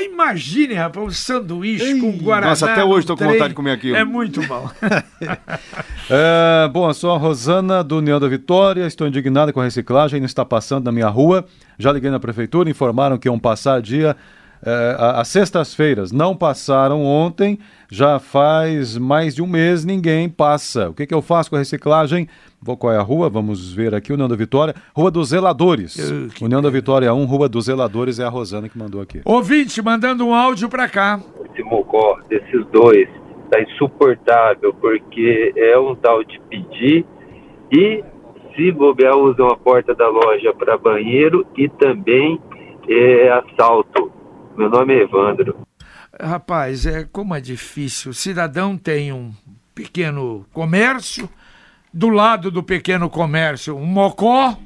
Imagine, 0.00 0.74
rapaz, 0.74 1.06
um 1.06 1.10
sanduíche 1.10 1.84
Ei, 1.84 2.00
com 2.00 2.12
guaraná. 2.12 2.48
Nossa, 2.48 2.70
até 2.70 2.84
hoje 2.84 3.00
estou 3.00 3.16
com 3.16 3.24
vontade 3.24 3.48
de 3.48 3.54
comer 3.54 3.72
aquilo. 3.72 3.96
É 3.96 4.04
muito 4.04 4.42
bom. 4.42 4.70
é, 6.10 6.68
bom, 6.72 6.88
eu 6.88 6.94
sou 6.94 7.12
a 7.12 7.18
Rosana 7.18 7.82
do 7.82 7.98
União 7.98 8.20
da 8.20 8.28
Vitória, 8.28 8.86
estou 8.86 9.06
indignada 9.06 9.52
com 9.52 9.60
a 9.60 9.64
reciclagem, 9.64 10.20
não 10.20 10.26
está 10.26 10.44
passando 10.44 10.84
na 10.84 10.92
minha 10.92 11.08
rua. 11.08 11.44
Já 11.78 11.92
liguei 11.92 12.10
na 12.10 12.20
prefeitura, 12.20 12.70
informaram 12.70 13.18
que 13.18 13.28
iam 13.28 13.38
passar 13.38 13.80
dia 13.80 14.16
é, 14.64 14.96
as 14.98 15.28
sextas-feiras 15.28 16.10
não 16.10 16.34
passaram 16.34 17.04
ontem, 17.04 17.58
já 17.94 18.18
faz 18.18 18.98
mais 18.98 19.36
de 19.36 19.40
um 19.42 19.46
mês 19.46 19.84
ninguém 19.84 20.28
passa. 20.28 20.90
O 20.90 20.94
que, 20.94 21.06
que 21.06 21.14
eu 21.14 21.22
faço 21.22 21.48
com 21.48 21.56
a 21.56 21.60
reciclagem? 21.60 22.28
Vou 22.60 22.76
qual 22.76 22.92
é 22.92 22.96
a 22.96 23.02
rua? 23.02 23.30
Vamos 23.30 23.72
ver 23.72 23.94
aqui, 23.94 24.12
União 24.12 24.28
da 24.28 24.34
Vitória. 24.34 24.74
Rua 24.92 25.12
dos 25.12 25.28
Zeladores. 25.28 25.96
Uh, 25.96 26.44
União 26.44 26.60
da 26.60 26.70
Vitória 26.70 27.14
1, 27.14 27.24
Rua 27.24 27.48
dos 27.48 27.66
Zeladores, 27.66 28.18
é 28.18 28.24
a 28.24 28.28
Rosana 28.28 28.68
que 28.68 28.76
mandou 28.76 29.00
aqui. 29.00 29.20
Ouvinte, 29.24 29.80
mandando 29.80 30.26
um 30.26 30.34
áudio 30.34 30.68
para 30.68 30.88
cá. 30.88 31.20
Esse 31.52 31.62
mocó 31.62 32.18
desses 32.28 32.66
dois 32.72 33.08
tá 33.48 33.62
insuportável, 33.62 34.74
porque 34.74 35.52
é 35.56 35.78
um 35.78 35.94
tal 35.94 36.24
de 36.24 36.40
pedir 36.50 37.06
e 37.70 38.02
se 38.56 38.72
bobear 38.72 39.16
usam 39.16 39.46
a 39.46 39.56
porta 39.56 39.94
da 39.94 40.08
loja 40.08 40.52
para 40.52 40.76
banheiro 40.76 41.46
e 41.56 41.68
também 41.68 42.40
é 42.88 43.30
assalto. 43.30 44.10
Meu 44.56 44.68
nome 44.68 44.94
é 44.94 45.02
Evandro. 45.02 45.56
Rapaz, 46.20 46.86
é 46.86 47.06
como 47.10 47.34
é 47.34 47.40
difícil. 47.40 48.10
O 48.10 48.14
cidadão 48.14 48.76
tem 48.76 49.12
um 49.12 49.32
pequeno 49.74 50.46
comércio, 50.52 51.28
do 51.92 52.08
lado 52.08 52.50
do 52.50 52.62
pequeno 52.62 53.08
comércio, 53.10 53.76
um 53.76 53.86
mocó. 53.86 54.58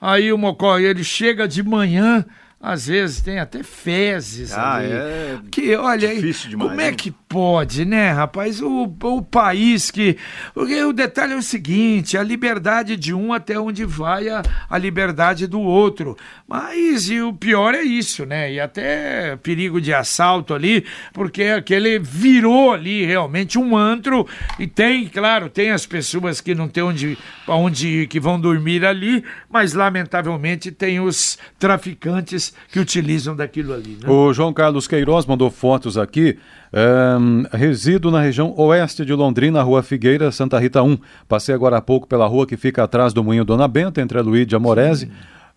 Aí 0.00 0.32
o 0.32 0.38
mocó, 0.38 0.78
ele 0.78 1.04
chega 1.04 1.46
de 1.46 1.62
manhã, 1.62 2.24
às 2.60 2.86
vezes 2.86 3.20
tem 3.20 3.38
até 3.38 3.62
fezes 3.62 4.52
ah, 4.52 4.76
ali. 4.76 4.92
É 4.92 5.38
que, 5.50 5.76
olha, 5.76 6.14
difícil 6.14 6.50
demais, 6.50 6.70
como 6.70 6.80
é 6.80 6.92
que 6.92 7.14
pode, 7.30 7.84
né, 7.84 8.10
rapaz? 8.10 8.60
O, 8.60 8.92
o 9.02 9.22
país 9.22 9.88
que. 9.92 10.18
O 10.56 10.92
detalhe 10.92 11.32
é 11.32 11.36
o 11.36 11.42
seguinte: 11.42 12.18
a 12.18 12.24
liberdade 12.24 12.96
de 12.96 13.14
um 13.14 13.32
até 13.32 13.58
onde 13.58 13.84
vai 13.84 14.28
a, 14.28 14.42
a 14.68 14.76
liberdade 14.76 15.46
do 15.46 15.60
outro. 15.60 16.16
Mas 16.46 17.08
e 17.08 17.20
o 17.20 17.32
pior 17.32 17.72
é 17.72 17.82
isso, 17.82 18.26
né? 18.26 18.52
E 18.52 18.58
até 18.58 19.36
perigo 19.36 19.80
de 19.80 19.94
assalto 19.94 20.52
ali, 20.52 20.84
porque 21.12 21.44
aquele 21.44 22.00
virou 22.00 22.72
ali 22.72 23.06
realmente 23.06 23.56
um 23.56 23.76
antro. 23.76 24.26
E 24.58 24.66
tem, 24.66 25.06
claro, 25.06 25.48
tem 25.48 25.70
as 25.70 25.86
pessoas 25.86 26.40
que 26.40 26.52
não 26.52 26.66
tem 26.66 26.82
onde, 26.82 27.16
onde 27.46 27.86
ir, 27.86 28.06
que 28.08 28.18
vão 28.18 28.40
dormir 28.40 28.84
ali, 28.84 29.22
mas 29.48 29.72
lamentavelmente 29.72 30.72
tem 30.72 30.98
os 30.98 31.38
traficantes 31.60 32.52
que 32.72 32.80
utilizam 32.80 33.36
daquilo 33.36 33.72
ali. 33.72 33.98
Né? 34.02 34.08
O 34.08 34.32
João 34.32 34.52
Carlos 34.52 34.88
Queiroz 34.88 35.26
mandou 35.26 35.48
fotos 35.48 35.96
aqui. 35.96 36.36
Um, 36.72 37.44
resido 37.52 38.12
na 38.12 38.20
região 38.20 38.54
oeste 38.56 39.04
de 39.04 39.12
Londrina, 39.12 39.60
Rua 39.62 39.82
Figueira, 39.82 40.30
Santa 40.30 40.58
Rita 40.58 40.82
1. 40.82 40.98
Passei 41.28 41.54
agora 41.54 41.78
há 41.78 41.80
pouco 41.80 42.06
pela 42.06 42.26
rua 42.26 42.46
que 42.46 42.56
fica 42.56 42.84
atrás 42.84 43.12
do 43.12 43.24
Moinho 43.24 43.44
Dona 43.44 43.66
Benta, 43.66 44.00
entre 44.00 44.18
a 44.18 44.22
Luíde 44.22 44.54
e 44.54 44.56
a 44.56 44.60
Morese. 44.60 45.10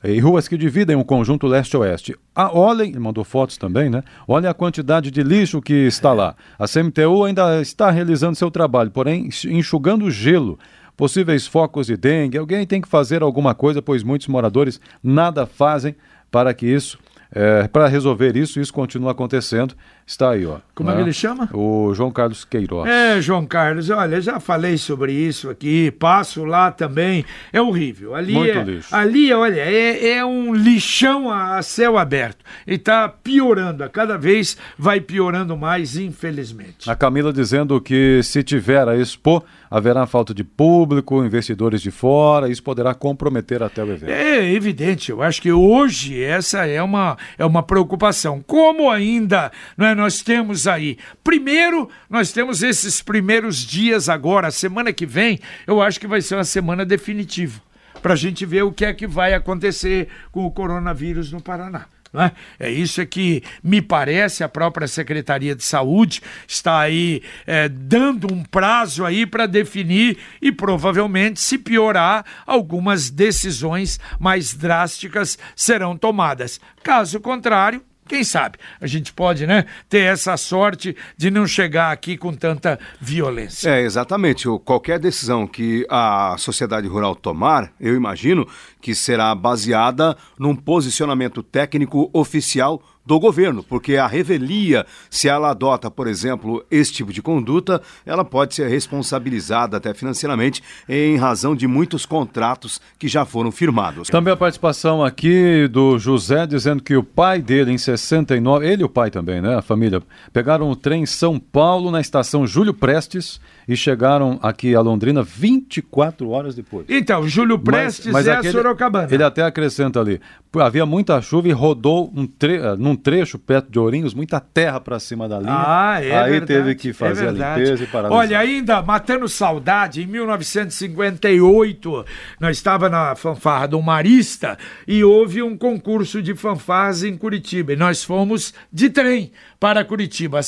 E 0.03 0.19
ruas 0.19 0.49
que 0.49 0.57
dividem 0.57 0.97
o 0.97 1.05
conjunto 1.05 1.47
leste-oeste. 1.47 2.13
Ah, 2.35 2.51
olhem, 2.53 2.91
mandou 2.99 3.23
fotos 3.23 3.55
também, 3.55 3.89
né? 3.89 4.03
Olhem 4.27 4.49
a 4.49 4.53
quantidade 4.53 5.09
de 5.09 5.23
lixo 5.23 5.61
que 5.61 5.73
está 5.73 6.11
lá. 6.11 6.35
A 6.59 6.67
CMTU 6.67 7.23
ainda 7.23 7.61
está 7.61 7.89
realizando 7.89 8.35
seu 8.35 8.51
trabalho, 8.51 8.91
porém 8.91 9.29
enxugando 9.45 10.11
gelo 10.11 10.59
possíveis 10.97 11.47
focos 11.47 11.87
de 11.87 11.95
dengue. 11.95 12.37
Alguém 12.37 12.67
tem 12.67 12.81
que 12.81 12.87
fazer 12.87 13.21
alguma 13.21 13.55
coisa, 13.55 13.81
pois 13.81 14.03
muitos 14.03 14.27
moradores 14.27 14.81
nada 15.01 15.45
fazem 15.45 15.95
para 16.29 16.53
que 16.53 16.65
isso, 16.65 16.99
é, 17.31 17.67
para 17.69 17.87
resolver 17.87 18.35
isso. 18.35 18.59
Isso 18.59 18.73
continua 18.73 19.11
acontecendo 19.11 19.73
Está 20.05 20.31
aí, 20.31 20.45
ó. 20.45 20.57
Como 20.75 20.89
é 20.89 20.93
né? 20.93 20.97
que 20.97 21.05
ele 21.05 21.13
chama? 21.13 21.49
O 21.53 21.93
João 21.93 22.11
Carlos 22.11 22.43
Queiroz. 22.43 22.89
É, 22.89 23.21
João 23.21 23.45
Carlos, 23.45 23.89
olha, 23.89 24.19
já 24.19 24.39
falei 24.39 24.77
sobre 24.77 25.13
isso 25.13 25.49
aqui, 25.49 25.91
passo 25.91 26.43
lá 26.43 26.71
também, 26.71 27.23
é 27.53 27.61
horrível. 27.61 28.15
Ali 28.15 28.33
Muito 28.33 28.57
é, 28.57 28.63
lixo. 28.63 28.95
Ali, 28.95 29.31
olha, 29.31 29.61
é, 29.61 30.17
é 30.17 30.25
um 30.25 30.53
lixão 30.53 31.29
a, 31.29 31.61
céu 31.61 31.97
aberto. 31.97 32.43
E 32.65 32.77
tá 32.77 33.07
piorando, 33.07 33.83
a 33.83 33.89
cada 33.89 34.17
vez 34.17 34.57
vai 34.77 34.99
piorando 34.99 35.55
mais, 35.55 35.95
infelizmente. 35.95 36.89
A 36.89 36.95
Camila 36.95 37.31
dizendo 37.31 37.79
que 37.79 38.21
se 38.23 38.43
tiver 38.43 38.87
a 38.87 38.97
Expo, 38.97 39.43
haverá 39.69 40.05
falta 40.05 40.33
de 40.33 40.43
público, 40.43 41.23
investidores 41.23 41.81
de 41.81 41.91
fora, 41.91 42.49
isso 42.49 42.61
poderá 42.61 42.93
comprometer 42.93 43.63
até 43.63 43.83
o 43.83 43.91
evento. 43.91 44.11
É 44.11 44.51
evidente, 44.51 45.11
eu 45.11 45.21
acho 45.21 45.41
que 45.41 45.51
hoje 45.51 46.21
essa 46.21 46.65
é 46.65 46.81
uma, 46.81 47.17
é 47.37 47.45
uma 47.45 47.63
preocupação. 47.63 48.43
Como 48.45 48.89
ainda 48.89 49.51
não 49.77 49.87
é, 49.87 49.92
nós 49.95 50.21
temos 50.21 50.67
aí, 50.67 50.97
primeiro, 51.23 51.89
nós 52.09 52.31
temos 52.31 52.63
esses 52.63 53.01
primeiros 53.01 53.57
dias 53.57 54.09
agora, 54.09 54.51
semana 54.51 54.93
que 54.93 55.05
vem, 55.05 55.39
eu 55.67 55.81
acho 55.81 55.99
que 55.99 56.07
vai 56.07 56.21
ser 56.21 56.35
uma 56.35 56.43
semana 56.43 56.85
definitiva, 56.85 57.61
para 58.01 58.13
a 58.13 58.17
gente 58.17 58.45
ver 58.45 58.63
o 58.63 58.71
que 58.71 58.85
é 58.85 58.93
que 58.93 59.07
vai 59.07 59.33
acontecer 59.33 60.07
com 60.31 60.45
o 60.45 60.51
coronavírus 60.51 61.31
no 61.31 61.41
Paraná. 61.41 61.85
não 62.11 62.21
É? 62.21 62.31
é 62.59 62.71
isso 62.71 63.01
é 63.01 63.05
que 63.05 63.43
me 63.63 63.81
parece 63.81 64.43
a 64.43 64.49
própria 64.49 64.87
Secretaria 64.87 65.55
de 65.55 65.63
Saúde 65.63 66.21
está 66.47 66.79
aí 66.79 67.23
é, 67.45 67.67
dando 67.67 68.31
um 68.31 68.43
prazo 68.43 69.03
aí 69.05 69.25
para 69.25 69.45
definir 69.45 70.17
e 70.41 70.51
provavelmente 70.51 71.39
se 71.39 71.57
piorar 71.57 72.25
algumas 72.45 73.09
decisões 73.09 73.99
mais 74.19 74.53
drásticas 74.53 75.37
serão 75.55 75.97
tomadas. 75.97 76.59
Caso 76.83 77.19
contrário, 77.19 77.81
quem 78.07 78.23
sabe 78.23 78.57
a 78.79 78.87
gente 78.87 79.13
pode, 79.13 79.45
né, 79.47 79.65
ter 79.89 79.99
essa 79.99 80.35
sorte 80.37 80.95
de 81.17 81.31
não 81.31 81.47
chegar 81.47 81.91
aqui 81.91 82.17
com 82.17 82.33
tanta 82.33 82.79
violência. 82.99 83.69
É, 83.69 83.81
exatamente. 83.81 84.47
Qualquer 84.63 84.99
decisão 84.99 85.47
que 85.47 85.85
a 85.89 86.35
sociedade 86.37 86.87
rural 86.87 87.15
tomar, 87.15 87.71
eu 87.79 87.95
imagino 87.95 88.47
que 88.81 88.93
será 88.93 89.33
baseada 89.33 90.17
num 90.37 90.55
posicionamento 90.55 91.41
técnico 91.41 92.09
oficial 92.13 92.81
do 93.05 93.19
governo, 93.19 93.63
porque 93.63 93.97
a 93.97 94.07
revelia, 94.07 94.85
se 95.09 95.27
ela 95.27 95.49
adota, 95.51 95.91
por 95.91 96.07
exemplo, 96.07 96.65
esse 96.71 96.93
tipo 96.93 97.11
de 97.11 97.21
conduta, 97.21 97.81
ela 98.05 98.23
pode 98.23 98.55
ser 98.55 98.67
responsabilizada 98.67 99.77
até 99.77 99.93
financeiramente 99.93 100.63
em 100.87 101.17
razão 101.17 101.55
de 101.55 101.67
muitos 101.67 102.05
contratos 102.05 102.79
que 102.97 103.07
já 103.07 103.25
foram 103.25 103.51
firmados. 103.51 104.07
Também 104.09 104.33
a 104.33 104.37
participação 104.37 105.03
aqui 105.03 105.67
do 105.69 105.99
José 105.99 106.47
dizendo 106.47 106.81
que 106.81 106.95
o 106.95 107.03
pai 107.03 107.41
dele, 107.41 107.71
em 107.71 107.77
69, 107.77 108.65
ele 108.67 108.81
e 108.83 108.85
o 108.85 108.89
pai 108.89 109.11
também, 109.11 109.41
né? 109.41 109.55
A 109.55 109.61
família, 109.61 110.01
pegaram 110.31 110.69
o 110.69 110.75
trem 110.75 111.03
em 111.03 111.05
São 111.05 111.39
Paulo 111.39 111.91
na 111.91 111.99
estação 112.01 112.47
Júlio 112.47 112.73
Prestes 112.73 113.39
e 113.67 113.75
chegaram 113.75 114.39
aqui 114.41 114.75
a 114.75 114.81
Londrina 114.81 115.23
24 115.23 116.29
horas 116.29 116.55
depois. 116.55 116.85
Então, 116.89 117.27
Júlio 117.27 117.57
Prestes 117.59 118.13
é 118.13 118.31
aquele- 118.31 118.49
a 118.49 118.51
Sorocabana. 118.51 119.07
Ele 119.11 119.23
até 119.23 119.41
acrescenta 119.43 119.99
ali. 119.99 120.19
Havia 120.59 120.85
muita 120.85 121.19
chuva 121.21 121.47
e 121.47 121.51
rodou 121.51 122.11
um 122.15 122.27
tre 122.27 122.57
eh, 122.57 122.75
num 122.77 122.95
trecho 122.95 123.39
perto 123.39 123.71
de 123.71 123.79
Ourinhos, 123.79 124.13
muita 124.13 124.39
terra 124.39 124.79
para 124.79 124.99
cima 124.99 125.27
da 125.27 125.39
linha. 125.39 125.51
Ah, 125.55 125.99
é 126.03 126.15
Aí 126.15 126.31
verdade, 126.31 126.45
teve 126.45 126.75
que 126.75 126.89
é 126.89 126.93
fazer 126.93 127.27
a 127.27 127.31
verdade. 127.31 127.61
limpeza 127.61 127.83
e 127.83 127.87
paralisar. 127.87 128.19
Olha, 128.19 128.39
ainda 128.39 128.81
matando 128.81 129.27
saudade, 129.27 130.03
em 130.03 130.07
1958, 130.07 132.05
nós 132.39 132.57
estava 132.57 132.87
na 132.89 133.15
fanfarra 133.15 133.67
do 133.67 133.81
Marista 133.81 134.57
e 134.87 135.03
houve 135.03 135.41
um 135.41 135.57
concurso 135.57 136.21
de 136.21 136.35
fanfarras 136.35 137.03
em 137.03 137.17
Curitiba. 137.17 137.73
E 137.73 137.75
nós 137.75 138.03
fomos 138.03 138.53
de 138.71 138.89
trem 138.89 139.31
para 139.59 139.83
Curitiba. 139.83 140.39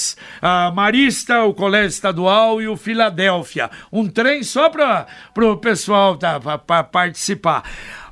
A 0.41 0.71
Marista, 0.71 1.43
o 1.43 1.53
Colégio 1.53 1.89
Estadual 1.89 2.61
e 2.61 2.67
o 2.67 2.77
Filadélfia. 2.77 3.69
Um 3.91 4.07
trem 4.07 4.43
só 4.43 4.69
para 4.69 5.07
o 5.37 5.57
pessoal 5.57 6.15
tá, 6.17 6.39
para 6.39 6.83
participar. 6.83 7.63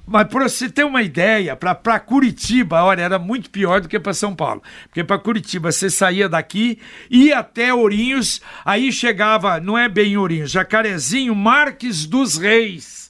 Mas 0.06 0.28
para 0.28 0.50
você 0.50 0.70
ter 0.70 0.84
uma 0.84 1.02
ideia, 1.02 1.56
para 1.56 2.00
Curitiba, 2.00 2.84
olha, 2.84 3.02
era 3.02 3.18
muito 3.18 3.50
pior 3.50 3.80
do 3.80 3.88
que 3.88 4.00
para 4.00 4.14
São 4.14 4.36
Paulo. 4.36 4.62
Porque 4.88 5.04
para 5.04 5.18
Curitiba 5.18 5.72
você 5.72 5.90
saía 5.90 6.28
daqui, 6.28 6.78
ia 7.10 7.40
até 7.40 7.74
Ourinhos, 7.74 8.42
aí 8.66 8.92
chegava, 8.92 9.60
não 9.62 9.78
é 9.78 9.88
bem 9.88 10.18
Ourinhos, 10.18 10.52
Jacarezinho, 10.52 11.34
Marques 11.34 12.06
dos 12.06 12.38
Reis. 12.38 13.03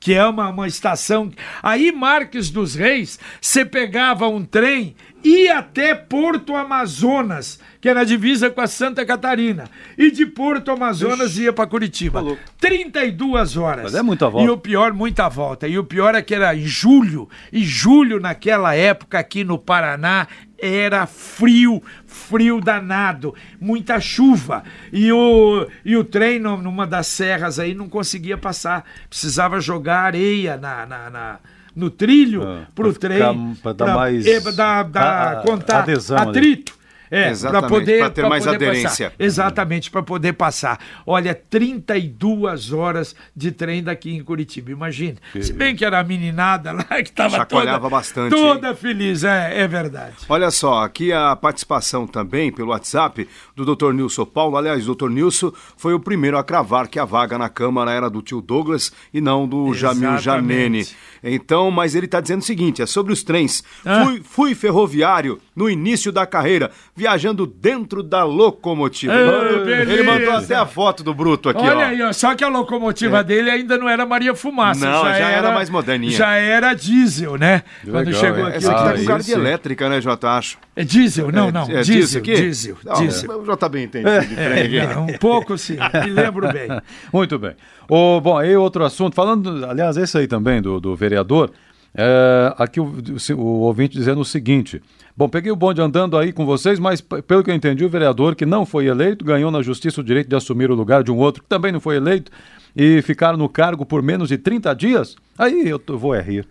Que 0.00 0.14
é 0.14 0.26
uma, 0.26 0.48
uma 0.48 0.66
estação. 0.66 1.30
Aí, 1.62 1.92
Marques 1.92 2.50
dos 2.50 2.74
Reis, 2.74 3.18
você 3.40 3.64
pegava 3.64 4.26
um 4.26 4.42
trem, 4.42 4.96
ia 5.22 5.58
até 5.58 5.94
Porto 5.94 6.56
Amazonas, 6.56 7.60
que 7.80 7.88
é 7.88 7.94
na 7.94 8.04
divisa 8.04 8.50
com 8.50 8.60
a 8.60 8.66
Santa 8.66 9.04
Catarina. 9.04 9.64
E 9.96 10.10
de 10.10 10.26
Porto 10.26 10.70
Amazonas 10.70 11.36
ia 11.38 11.52
para 11.52 11.66
Curitiba. 11.66 12.24
32 12.58 13.56
horas. 13.56 13.84
Mas 13.84 13.94
é 13.94 14.02
muita 14.02 14.28
volta. 14.28 14.46
E 14.46 14.50
o 14.50 14.56
pior, 14.56 14.92
muita 14.92 15.28
volta. 15.28 15.68
E 15.68 15.78
o 15.78 15.84
pior 15.84 16.14
é 16.14 16.22
que 16.22 16.34
era 16.34 16.54
em 16.54 16.66
julho. 16.66 17.28
E 17.52 17.62
julho, 17.62 18.18
naquela 18.18 18.74
época, 18.74 19.18
aqui 19.18 19.44
no 19.44 19.58
Paraná, 19.58 20.26
era 20.60 21.06
frio, 21.06 21.82
frio 22.06 22.60
danado, 22.60 23.34
muita 23.60 23.98
chuva. 24.00 24.62
E 24.92 25.10
o, 25.12 25.66
e 25.84 25.96
o 25.96 26.04
trem, 26.04 26.38
numa 26.38 26.86
das 26.86 27.06
serras 27.06 27.58
aí, 27.58 27.74
não 27.74 27.88
conseguia 27.88 28.36
passar. 28.38 28.84
Precisava 29.08 29.60
jogar 29.60 30.00
areia 30.02 30.56
na. 30.56 30.86
na- 30.86 31.10
na- 31.10 31.38
no 31.74 31.88
trilho 31.88 32.42
Ah, 32.42 32.66
pro 32.74 32.90
pra 32.92 33.00
trem 33.00 33.56
pra 33.62 33.72
dar 33.72 33.94
mais 33.94 34.26
é, 34.26 34.40
pra 34.40 34.50
dar, 34.50 34.82
dar- 34.82 35.02
a- 35.02 35.30
a- 35.38 35.42
contar 35.42 35.78
adesão 35.84 36.18
ali. 36.18 36.64
É, 37.10 37.34
para 37.34 37.62
poder, 37.62 37.98
pra 37.98 38.10
ter 38.10 38.20
pra 38.20 38.30
mais 38.30 38.44
poder 38.44 38.56
aderência. 38.56 39.10
Passar. 39.10 39.24
Exatamente, 39.24 39.90
para 39.90 40.02
poder 40.02 40.32
passar. 40.34 40.78
Olha, 41.04 41.34
32 41.34 42.72
horas 42.72 43.16
de 43.34 43.50
trem 43.50 43.82
daqui 43.82 44.14
em 44.14 44.22
Curitiba, 44.22 44.70
imagina. 44.70 45.16
Se 45.40 45.52
bem 45.52 45.74
que 45.74 45.84
era 45.84 45.98
a 45.98 46.04
meninada 46.04 46.72
lá 46.72 46.84
que 46.84 47.10
estava 47.10 47.38
Chacoalhava 47.38 47.78
toda, 47.80 47.90
bastante, 47.90 48.30
toda 48.30 48.74
feliz, 48.74 49.24
é, 49.24 49.60
é 49.60 49.66
verdade. 49.66 50.14
Olha 50.28 50.50
só, 50.52 50.84
aqui 50.84 51.12
a 51.12 51.34
participação 51.34 52.06
também 52.06 52.52
pelo 52.52 52.70
WhatsApp 52.70 53.28
do 53.56 53.74
Dr. 53.74 53.92
Nilson 53.92 54.24
Paulo. 54.24 54.56
Aliás, 54.56 54.88
o 54.88 54.94
Dr. 54.94 55.08
Nilson 55.08 55.52
foi 55.76 55.94
o 55.94 56.00
primeiro 56.00 56.38
a 56.38 56.44
cravar 56.44 56.86
que 56.86 56.98
a 56.98 57.04
vaga 57.04 57.36
na 57.36 57.48
Câmara 57.48 57.90
era 57.90 58.08
do 58.08 58.22
tio 58.22 58.40
Douglas 58.40 58.92
e 59.12 59.20
não 59.20 59.48
do 59.48 59.74
Jamil 59.74 60.14
Exatamente. 60.14 60.22
Janene. 60.22 60.88
Então, 61.22 61.70
mas 61.70 61.94
ele 61.94 62.06
está 62.06 62.20
dizendo 62.20 62.40
o 62.40 62.44
seguinte: 62.44 62.80
é 62.82 62.86
sobre 62.86 63.12
os 63.12 63.22
trens. 63.22 63.64
Ah. 63.84 64.04
Fui, 64.04 64.22
fui 64.22 64.54
ferroviário 64.54 65.40
no 65.60 65.68
início 65.68 66.10
da 66.10 66.24
carreira, 66.24 66.70
viajando 66.96 67.46
dentro 67.46 68.02
da 68.02 68.24
locomotiva. 68.24 69.12
Ele- 69.12 70.02
mandou 70.02 70.32
até 70.32 70.54
a 70.54 70.64
foto 70.64 71.04
do 71.04 71.12
Bruto 71.12 71.50
aqui, 71.50 71.60
Olha 71.60 71.76
ó. 71.76 71.80
É. 71.80 71.84
aí, 71.84 72.02
ó, 72.02 72.12
só 72.12 72.34
que 72.34 72.42
a 72.42 72.48
locomotiva 72.48 73.22
dele 73.22 73.50
ainda 73.50 73.76
não 73.76 73.86
era 73.86 74.06
Maria 74.06 74.34
Fumaça. 74.34 74.84
Não, 74.86 75.04
já 75.04 75.28
era 75.28 75.52
mais 75.52 75.68
moderninha. 75.68 76.16
Já 76.16 76.34
era 76.36 76.72
diesel, 76.72 77.36
né? 77.36 77.62
Quando 77.84 78.06
Legal, 78.06 78.20
chegou 78.20 78.44
é. 78.46 78.48
aqui. 78.48 78.56
Essa 78.56 78.72
aqui 78.72 78.78
tá 78.78 78.88
com 78.90 78.94
diesel. 78.94 79.06
cara 79.06 79.22
de 79.22 79.32
elétrica, 79.32 79.88
né, 79.90 80.00
Jota? 80.00 80.30
Acho. 80.30 80.58
É 80.74 80.82
diesel? 80.82 81.30
Não, 81.30 81.50
não. 81.50 81.70
É, 81.70 81.82
diesel, 81.82 82.22
aqui? 82.22 82.34
diesel. 82.34 82.76
Não, 82.82 82.94
diesel. 82.94 83.30
O 83.38 83.42
de 83.42 83.88
trem 83.88 84.04
aqui. 84.06 84.78
É, 84.78 84.94
não, 84.94 85.04
um 85.06 85.18
pouco 85.18 85.58
sim, 85.58 85.76
me 85.76 86.10
lembro 86.10 86.50
bem. 86.50 86.68
Muito 87.12 87.38
bem. 87.38 87.54
O, 87.88 88.20
bom, 88.20 88.38
aí 88.38 88.56
outro 88.56 88.84
assunto, 88.84 89.14
falando, 89.14 89.66
aliás, 89.66 89.96
esse 89.96 90.16
aí 90.16 90.26
também 90.26 90.62
do, 90.62 90.80
do 90.80 90.96
vereador, 90.96 91.50
é, 91.94 92.54
aqui 92.58 92.80
o, 92.80 92.84
o, 92.84 93.40
o 93.40 93.46
ouvinte 93.62 93.96
dizendo 93.96 94.20
o 94.20 94.24
seguinte: 94.24 94.80
Bom, 95.16 95.28
peguei 95.28 95.50
o 95.50 95.56
bonde 95.56 95.80
andando 95.80 96.16
aí 96.16 96.32
com 96.32 96.46
vocês, 96.46 96.78
mas 96.78 97.00
pelo 97.00 97.42
que 97.42 97.50
eu 97.50 97.54
entendi, 97.54 97.84
o 97.84 97.90
vereador 97.90 98.34
que 98.34 98.46
não 98.46 98.64
foi 98.64 98.86
eleito 98.86 99.24
ganhou 99.24 99.50
na 99.50 99.60
justiça 99.62 100.00
o 100.00 100.04
direito 100.04 100.28
de 100.28 100.36
assumir 100.36 100.70
o 100.70 100.74
lugar 100.74 101.02
de 101.02 101.10
um 101.10 101.16
outro 101.18 101.42
que 101.42 101.48
também 101.48 101.72
não 101.72 101.80
foi 101.80 101.96
eleito 101.96 102.30
e 102.76 103.02
ficaram 103.02 103.36
no 103.36 103.48
cargo 103.48 103.84
por 103.84 104.02
menos 104.02 104.28
de 104.28 104.38
30 104.38 104.72
dias? 104.74 105.16
Aí 105.36 105.68
eu 105.68 105.78
tô- 105.78 105.98
vou 105.98 106.14
é 106.14 106.22
rir. 106.22 106.46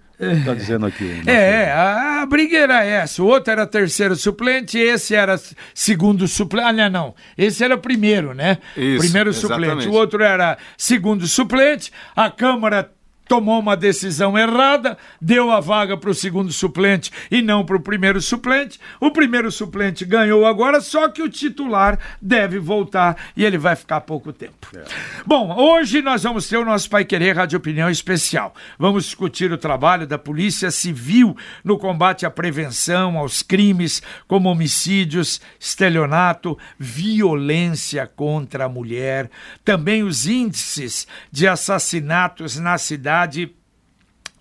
Tá 0.45 0.53
dizendo 0.53 0.85
aqui. 0.85 1.05
nosso- 1.05 1.29
É, 1.29 1.71
a, 1.71 2.25
briga 2.25 2.57
era 2.57 2.83
essa. 2.83 3.23
O 3.23 3.25
outro 3.27 3.53
era 3.53 3.65
terceiro 3.65 4.17
suplente, 4.17 4.77
esse 4.77 5.15
era 5.15 5.39
segundo 5.73 6.27
suplente. 6.27 6.67
Ah, 6.67 6.73
não, 6.73 6.89
não. 6.89 7.15
Esse 7.37 7.63
era 7.63 7.77
primeiro, 7.77 8.33
né? 8.33 8.57
Isso, 8.75 8.99
primeiro 8.99 9.29
exatamente. 9.29 9.69
suplente. 9.69 9.87
O 9.87 9.93
outro 9.93 10.21
era 10.21 10.57
segundo 10.77 11.25
suplente. 11.25 11.89
A 12.13 12.29
Câmara 12.29 12.91
tomou 13.29 13.59
uma 13.59 13.77
decisão 13.77 14.35
errada, 14.35 14.97
deu 15.21 15.51
a 15.51 15.59
vaga 15.59 15.95
para 15.95 16.09
o 16.09 16.15
segundo 16.15 16.51
suplente 16.51 17.11
e 17.29 17.43
não 17.43 17.63
para 17.63 17.77
o 17.77 17.79
primeiro 17.79 18.19
suplente. 18.19 18.79
O 18.99 19.11
primeiro 19.11 19.51
suplente 19.51 20.03
ganhou 20.03 20.47
agora, 20.47 20.81
só 20.81 21.07
que 21.07 21.21
o 21.21 21.29
titular 21.29 21.99
deve 22.19 22.57
voltar 22.57 23.15
e 23.37 23.45
ele 23.45 23.59
vai 23.59 23.75
ficar 23.75 24.01
pouco 24.01 24.33
tempo. 24.33 24.67
Bom, 25.27 25.55
hoje 25.55 26.01
nós 26.01 26.23
vamos 26.23 26.47
ter 26.47 26.57
o 26.57 26.65
nosso 26.65 26.89
Pai 26.89 27.05
Querer 27.05 27.35
Rádio 27.35 27.59
Opinião 27.59 27.87
Especial. 27.87 28.51
Vamos 28.79 29.05
discutir 29.05 29.51
o 29.51 29.57
trabalho 29.59 30.07
da 30.07 30.17
Polícia 30.17 30.71
Civil 30.71 31.37
no 31.63 31.77
combate 31.77 32.25
à 32.25 32.31
prevenção 32.31 33.15
aos 33.15 33.43
crimes 33.43 34.01
como 34.27 34.49
homicídios, 34.49 35.39
estelionato, 35.59 36.57
violência 36.79 38.07
contra 38.07 38.65
a 38.65 38.69
mulher, 38.69 39.29
também 39.63 40.01
os 40.01 40.25
índices 40.25 41.07
de 41.31 41.47
assassinatos 41.47 42.57
na 42.57 42.79
cidade 42.79 43.18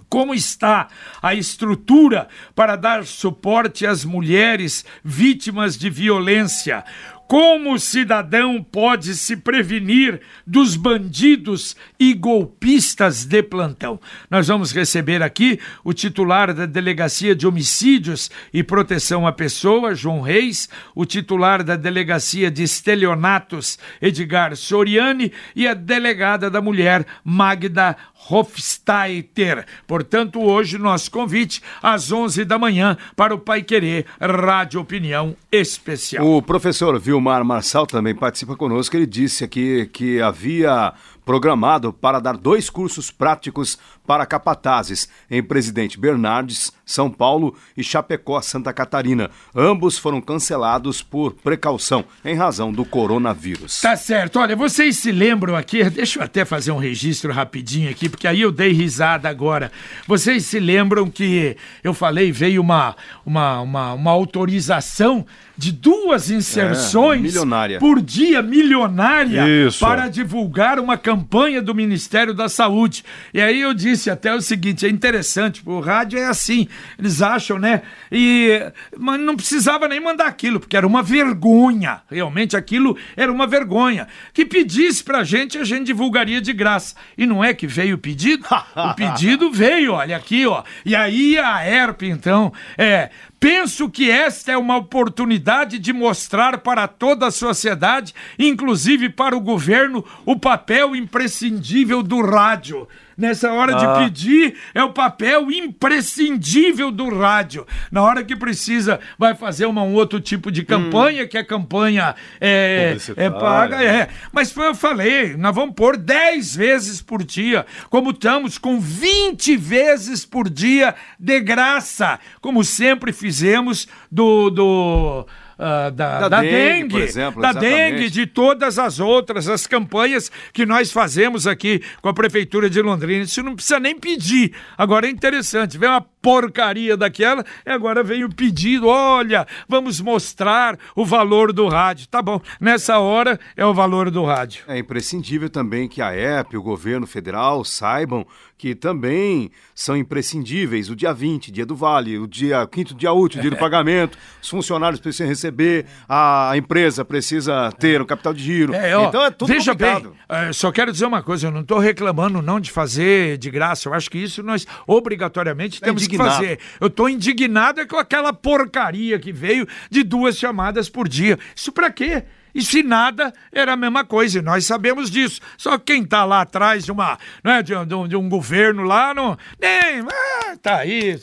como 0.08 0.34
está 0.34 0.88
a 1.20 1.34
estrutura 1.34 2.28
para 2.54 2.76
dar 2.76 3.04
suporte 3.04 3.86
às 3.86 4.04
mulheres 4.04 4.84
vítimas 5.04 5.76
de 5.76 5.90
violência. 5.90 6.84
Como 7.28 7.74
o 7.74 7.78
cidadão 7.78 8.64
pode 8.64 9.14
se 9.14 9.36
prevenir 9.36 10.22
dos 10.46 10.76
bandidos 10.76 11.76
e 12.00 12.14
golpistas 12.14 13.26
de 13.26 13.42
plantão? 13.42 14.00
Nós 14.30 14.48
vamos 14.48 14.72
receber 14.72 15.22
aqui 15.22 15.60
o 15.84 15.92
titular 15.92 16.54
da 16.54 16.64
Delegacia 16.64 17.36
de 17.36 17.46
Homicídios 17.46 18.30
e 18.50 18.62
Proteção 18.62 19.26
à 19.26 19.32
Pessoa, 19.32 19.94
João 19.94 20.22
Reis, 20.22 20.70
o 20.94 21.04
titular 21.04 21.62
da 21.62 21.76
Delegacia 21.76 22.50
de 22.50 22.62
Estelionatos, 22.62 23.78
Edgar 24.00 24.56
Soriani, 24.56 25.30
e 25.54 25.68
a 25.68 25.74
delegada 25.74 26.48
da 26.48 26.62
mulher, 26.62 27.04
Magda 27.22 27.94
Hofsteiter. 28.31 29.64
Portanto, 29.87 30.40
hoje 30.40 30.78
nosso 30.78 31.11
convite 31.11 31.62
às 31.83 32.12
11 32.12 32.44
da 32.44 32.59
manhã 32.59 32.96
para 33.16 33.35
o 33.35 33.38
Pai 33.38 33.62
Querer 33.62 34.07
Rádio 34.20 34.81
Opinião 34.81 35.37
Especial. 35.50 36.26
O 36.26 36.42
professor 36.42 36.98
Vilmar 36.98 37.44
Marçal 37.44 37.87
também 37.87 38.14
participa 38.14 38.57
conosco. 38.57 38.96
Ele 38.96 39.07
disse 39.07 39.44
aqui 39.44 39.87
que 39.87 40.20
havia 40.20 40.92
programado 41.32 41.92
para 41.92 42.20
dar 42.20 42.38
dois 42.38 42.70
cursos 42.70 43.10
práticos 43.10 43.78
para 44.06 44.24
capatazes 44.24 45.06
em 45.30 45.42
Presidente 45.42 46.00
Bernardes, 46.00 46.72
São 46.86 47.10
Paulo 47.10 47.54
e 47.76 47.84
Chapecó, 47.84 48.40
Santa 48.40 48.72
Catarina. 48.72 49.28
Ambos 49.54 49.98
foram 49.98 50.22
cancelados 50.22 51.02
por 51.02 51.34
precaução 51.34 52.02
em 52.24 52.34
razão 52.34 52.72
do 52.72 52.82
coronavírus. 52.82 53.82
Tá 53.82 53.94
certo. 53.94 54.38
Olha, 54.38 54.56
vocês 54.56 54.96
se 54.96 55.12
lembram 55.12 55.54
aqui, 55.54 55.84
deixa 55.90 56.18
eu 56.18 56.22
até 56.24 56.46
fazer 56.46 56.72
um 56.72 56.78
registro 56.78 57.30
rapidinho 57.30 57.90
aqui, 57.90 58.08
porque 58.08 58.26
aí 58.26 58.40
eu 58.40 58.50
dei 58.50 58.72
risada 58.72 59.28
agora. 59.28 59.70
Vocês 60.06 60.46
se 60.46 60.58
lembram 60.58 61.10
que 61.10 61.58
eu 61.84 61.92
falei, 61.92 62.32
veio 62.32 62.62
uma, 62.62 62.96
uma, 63.26 63.60
uma, 63.60 63.92
uma 63.92 64.10
autorização 64.12 65.26
de 65.58 65.72
duas 65.72 66.30
inserções 66.30 67.18
É, 67.18 67.22
milionária. 67.22 67.78
por 67.80 68.00
dia, 68.00 68.40
milionária, 68.40 69.46
Isso. 69.66 69.80
para 69.80 70.08
divulgar 70.08 70.78
uma 70.78 70.96
campanha 70.96 71.17
do 71.62 71.74
Ministério 71.74 72.33
da 72.33 72.48
Saúde. 72.48 73.04
E 73.33 73.40
aí 73.40 73.61
eu 73.61 73.74
disse 73.74 74.11
até 74.11 74.35
o 74.35 74.40
seguinte, 74.40 74.87
é 74.87 74.88
interessante, 74.88 75.62
o 75.64 75.81
rádio 75.81 76.18
é 76.18 76.26
assim, 76.26 76.68
eles 76.98 77.20
acham, 77.22 77.59
né? 77.59 77.83
E 78.11 78.61
mas 78.96 79.20
não 79.20 79.37
precisava 79.37 79.88
nem 79.88 80.00
mandar 80.00 80.26
aquilo, 80.26 80.61
porque 80.61 80.76
era 80.76 80.87
uma 80.87 81.02
vergonha. 81.02 82.02
Realmente 82.11 82.57
aquilo 82.57 82.96
era 83.16 83.31
uma 83.31 83.46
vergonha. 83.46 84.09
Que 84.33 84.44
pedisse 84.44 85.02
pra 85.02 85.24
gente, 85.24 85.59
a 85.59 85.64
gente 85.64 85.87
divulgaria 85.87 86.40
de 86.40 86.52
graça. 86.52 86.94
E 87.16 87.26
não 87.26 87.42
é 87.42 87.52
que 87.52 87.66
veio 87.66 87.96
o 87.96 87.98
pedido? 87.98 88.46
o 88.74 88.94
pedido 88.94 89.50
veio, 89.50 89.92
olha 89.92 90.16
aqui, 90.16 90.46
ó. 90.46 90.62
E 90.85 90.94
aí 90.94 91.38
a 91.38 91.66
ERP, 91.66 92.04
então, 92.04 92.52
é 92.76 93.11
Penso 93.40 93.88
que 93.88 94.11
esta 94.11 94.51
é 94.51 94.57
uma 94.57 94.77
oportunidade 94.77 95.79
de 95.79 95.92
mostrar 95.92 96.59
para 96.59 96.88
toda 96.88 97.29
a 97.29 97.31
sociedade, 97.31 98.12
inclusive 98.37 99.09
para 99.09 99.37
o 99.37 99.40
governo, 99.40 100.05
o 100.27 100.37
papel 100.37 100.96
imprescindível 100.96 102.03
do 102.03 102.20
rádio. 102.20 102.88
Nessa 103.18 103.52
hora 103.52 103.74
Ah. 103.76 103.98
de 103.98 104.04
pedir, 104.04 104.54
é 104.72 104.83
o 104.85 104.92
papel 104.92 105.50
imprescindível 105.50 106.90
do 106.92 107.09
rádio. 107.12 107.66
Na 107.90 108.00
hora 108.02 108.22
que 108.22 108.37
precisa, 108.37 109.00
vai 109.18 109.35
fazer 109.35 109.66
uma, 109.66 109.83
um 109.83 109.94
outro 109.94 110.20
tipo 110.20 110.52
de 110.52 110.64
campanha, 110.64 111.26
que 111.26 111.37
a 111.37 111.44
campanha 111.44 112.14
é, 112.40 112.96
é 113.16 113.28
paga. 113.28 113.83
É. 113.83 114.09
Mas 114.33 114.52
foi, 114.52 114.68
eu 114.68 114.74
falei, 114.74 115.37
nós 115.37 115.54
vamos 115.54 115.74
pôr 115.74 115.96
10 115.96 116.54
vezes 116.54 117.02
por 117.02 117.24
dia, 117.24 117.66
como 117.90 118.11
estamos 118.11 118.57
com 118.57 118.78
20 118.78 119.57
vezes 119.57 120.24
por 120.24 120.48
dia 120.48 120.94
de 121.18 121.40
graça, 121.40 122.20
como 122.40 122.62
sempre 122.62 123.12
fizemos 123.12 123.88
do. 124.11 124.48
do 124.50 125.26
ah, 125.59 125.90
da, 125.90 126.21
Da 126.21 126.29
da 126.29 126.40
dengue, 126.40 126.88
dengue, 126.88 127.01
exemplo, 127.03 127.42
da 127.42 127.51
exatamente. 127.51 127.75
dengue, 127.75 128.11
de 128.11 128.27
todas 128.27 128.79
as 128.79 129.01
outras, 129.01 129.49
as 129.49 129.66
campanhas 129.66 130.31
que 130.53 130.64
nós 130.64 130.92
fazemos 130.92 131.47
aqui 131.47 131.83
com 132.01 132.09
a 132.09 132.14
Prefeitura 132.14 132.71
de 132.71 132.81
Londrina. 132.81 133.25
Isso 133.25 133.42
não 133.42 133.57
precisa 133.57 133.81
nem 133.81 133.99
pedir. 133.99 134.55
Agora 134.77 135.07
é 135.07 135.11
interessante, 135.11 135.77
vem 135.77 135.88
uma 135.88 136.01
porcaria 136.01 136.97
daquela 136.97 137.44
e 137.66 137.71
agora 137.71 138.05
vem 138.05 138.23
o 138.23 138.29
pedido: 138.29 138.87
olha, 138.87 139.47
vamos 139.68 140.01
mostrar 140.01 140.79
o 140.94 141.05
valor 141.05 141.53
do 141.53 141.66
rádio. 141.66 142.07
Tá 142.07 142.23
bom, 142.23 142.40
nessa 142.61 142.99
hora 142.99 143.38
é 143.57 143.66
o 143.66 143.75
valor 143.75 144.11
do 144.11 144.25
rádio. 144.25 144.64
É 144.68 144.79
imprescindível 144.79 145.51
também 145.51 145.88
que 145.88 146.01
a 146.01 146.14
EP, 146.14 146.55
o 146.55 146.62
governo 146.62 147.07
federal, 147.07 147.64
saibam 147.64 148.25
que 148.59 148.75
também 148.75 149.51
são 149.75 149.97
imprescindíveis 149.97 150.90
o 150.90 150.97
dia 150.97 151.12
20, 151.14 151.53
dia 151.53 151.64
do 151.64 151.77
vale, 151.77 152.18
o 152.18 152.27
dia 152.27 152.66
quinto 152.66 152.92
dia 152.94 153.12
útil, 153.12 153.40
dia 153.40 153.51
do 153.51 153.57
pagamento, 153.59 154.18
os 154.42 154.49
funcionários 154.49 155.01
precisam 155.01 155.29
receber, 155.29 155.87
a 156.09 156.53
empresa 156.57 157.05
precisa 157.05 157.71
ter 157.79 158.03
um 158.03 158.05
capital 158.05 158.35
de 158.35 158.42
giro. 158.42 158.75
É, 158.75 158.97
ó, 158.97 159.09
então 159.09 159.25
é 159.25 159.31
tudo 159.31 159.49
veja 159.49 159.71
complicado. 159.73 160.11
bem, 160.29 160.38
eh, 160.49 160.53
só 160.53 160.73
quero 160.73 160.90
dizer 160.90 161.07
uma 161.07 161.23
coisa, 161.23 161.47
eu 161.47 161.51
não 161.53 161.61
estou 161.61 161.79
reclamando 161.79 162.42
não 162.42 162.59
de 162.59 162.71
fazer 162.73 163.38
de 163.38 163.49
graça, 163.51 163.88
eu 163.88 163.94
acho 163.94 164.11
que 164.11 164.18
isso 164.18 164.42
nós 164.42 164.66
obrigatoriamente 164.87 165.81
Tá 165.81 165.87
temos 165.87 166.03
indignado. 166.03 166.31
que 166.31 166.37
fazer. 166.37 166.59
Eu 166.81 166.88
estou 166.88 167.09
indignado 167.09 167.81
é 167.81 167.87
com 167.87 167.97
aquela 167.97 168.33
porcaria 168.33 169.18
que 169.18 169.33
veio 169.33 169.66
de 169.90 170.03
duas 170.03 170.37
chamadas 170.37 170.88
por 170.88 171.09
dia. 171.09 171.38
Isso 171.55 171.71
para 171.71 171.90
quê? 171.90 172.25
E 172.54 172.62
se 172.62 172.82
nada, 172.82 173.32
era 173.52 173.72
a 173.72 173.76
mesma 173.76 174.04
coisa, 174.04 174.38
e 174.38 174.42
nós 174.42 174.64
sabemos 174.64 175.11
disso. 175.11 175.40
Só 175.56 175.78
quem 175.78 176.04
tá 176.04 176.24
lá 176.24 176.42
atrás 176.42 176.84
de 176.84 176.92
uma, 176.92 177.18
né, 177.44 177.62
de, 177.62 177.72
de 177.87 177.94
um, 177.94 178.08
de 178.08 178.16
um 178.16 178.28
governo 178.28 178.82
lá, 178.82 179.14
não, 179.14 179.37
nem, 179.61 180.00
ah, 180.00 180.56
tá 180.61 180.78
aí. 180.78 181.18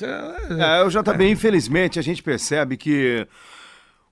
É, 0.60 0.84
o 0.84 0.90
JB, 0.90 1.30
infelizmente, 1.30 2.00
a 2.00 2.02
gente 2.02 2.22
percebe 2.22 2.78
que 2.78 3.28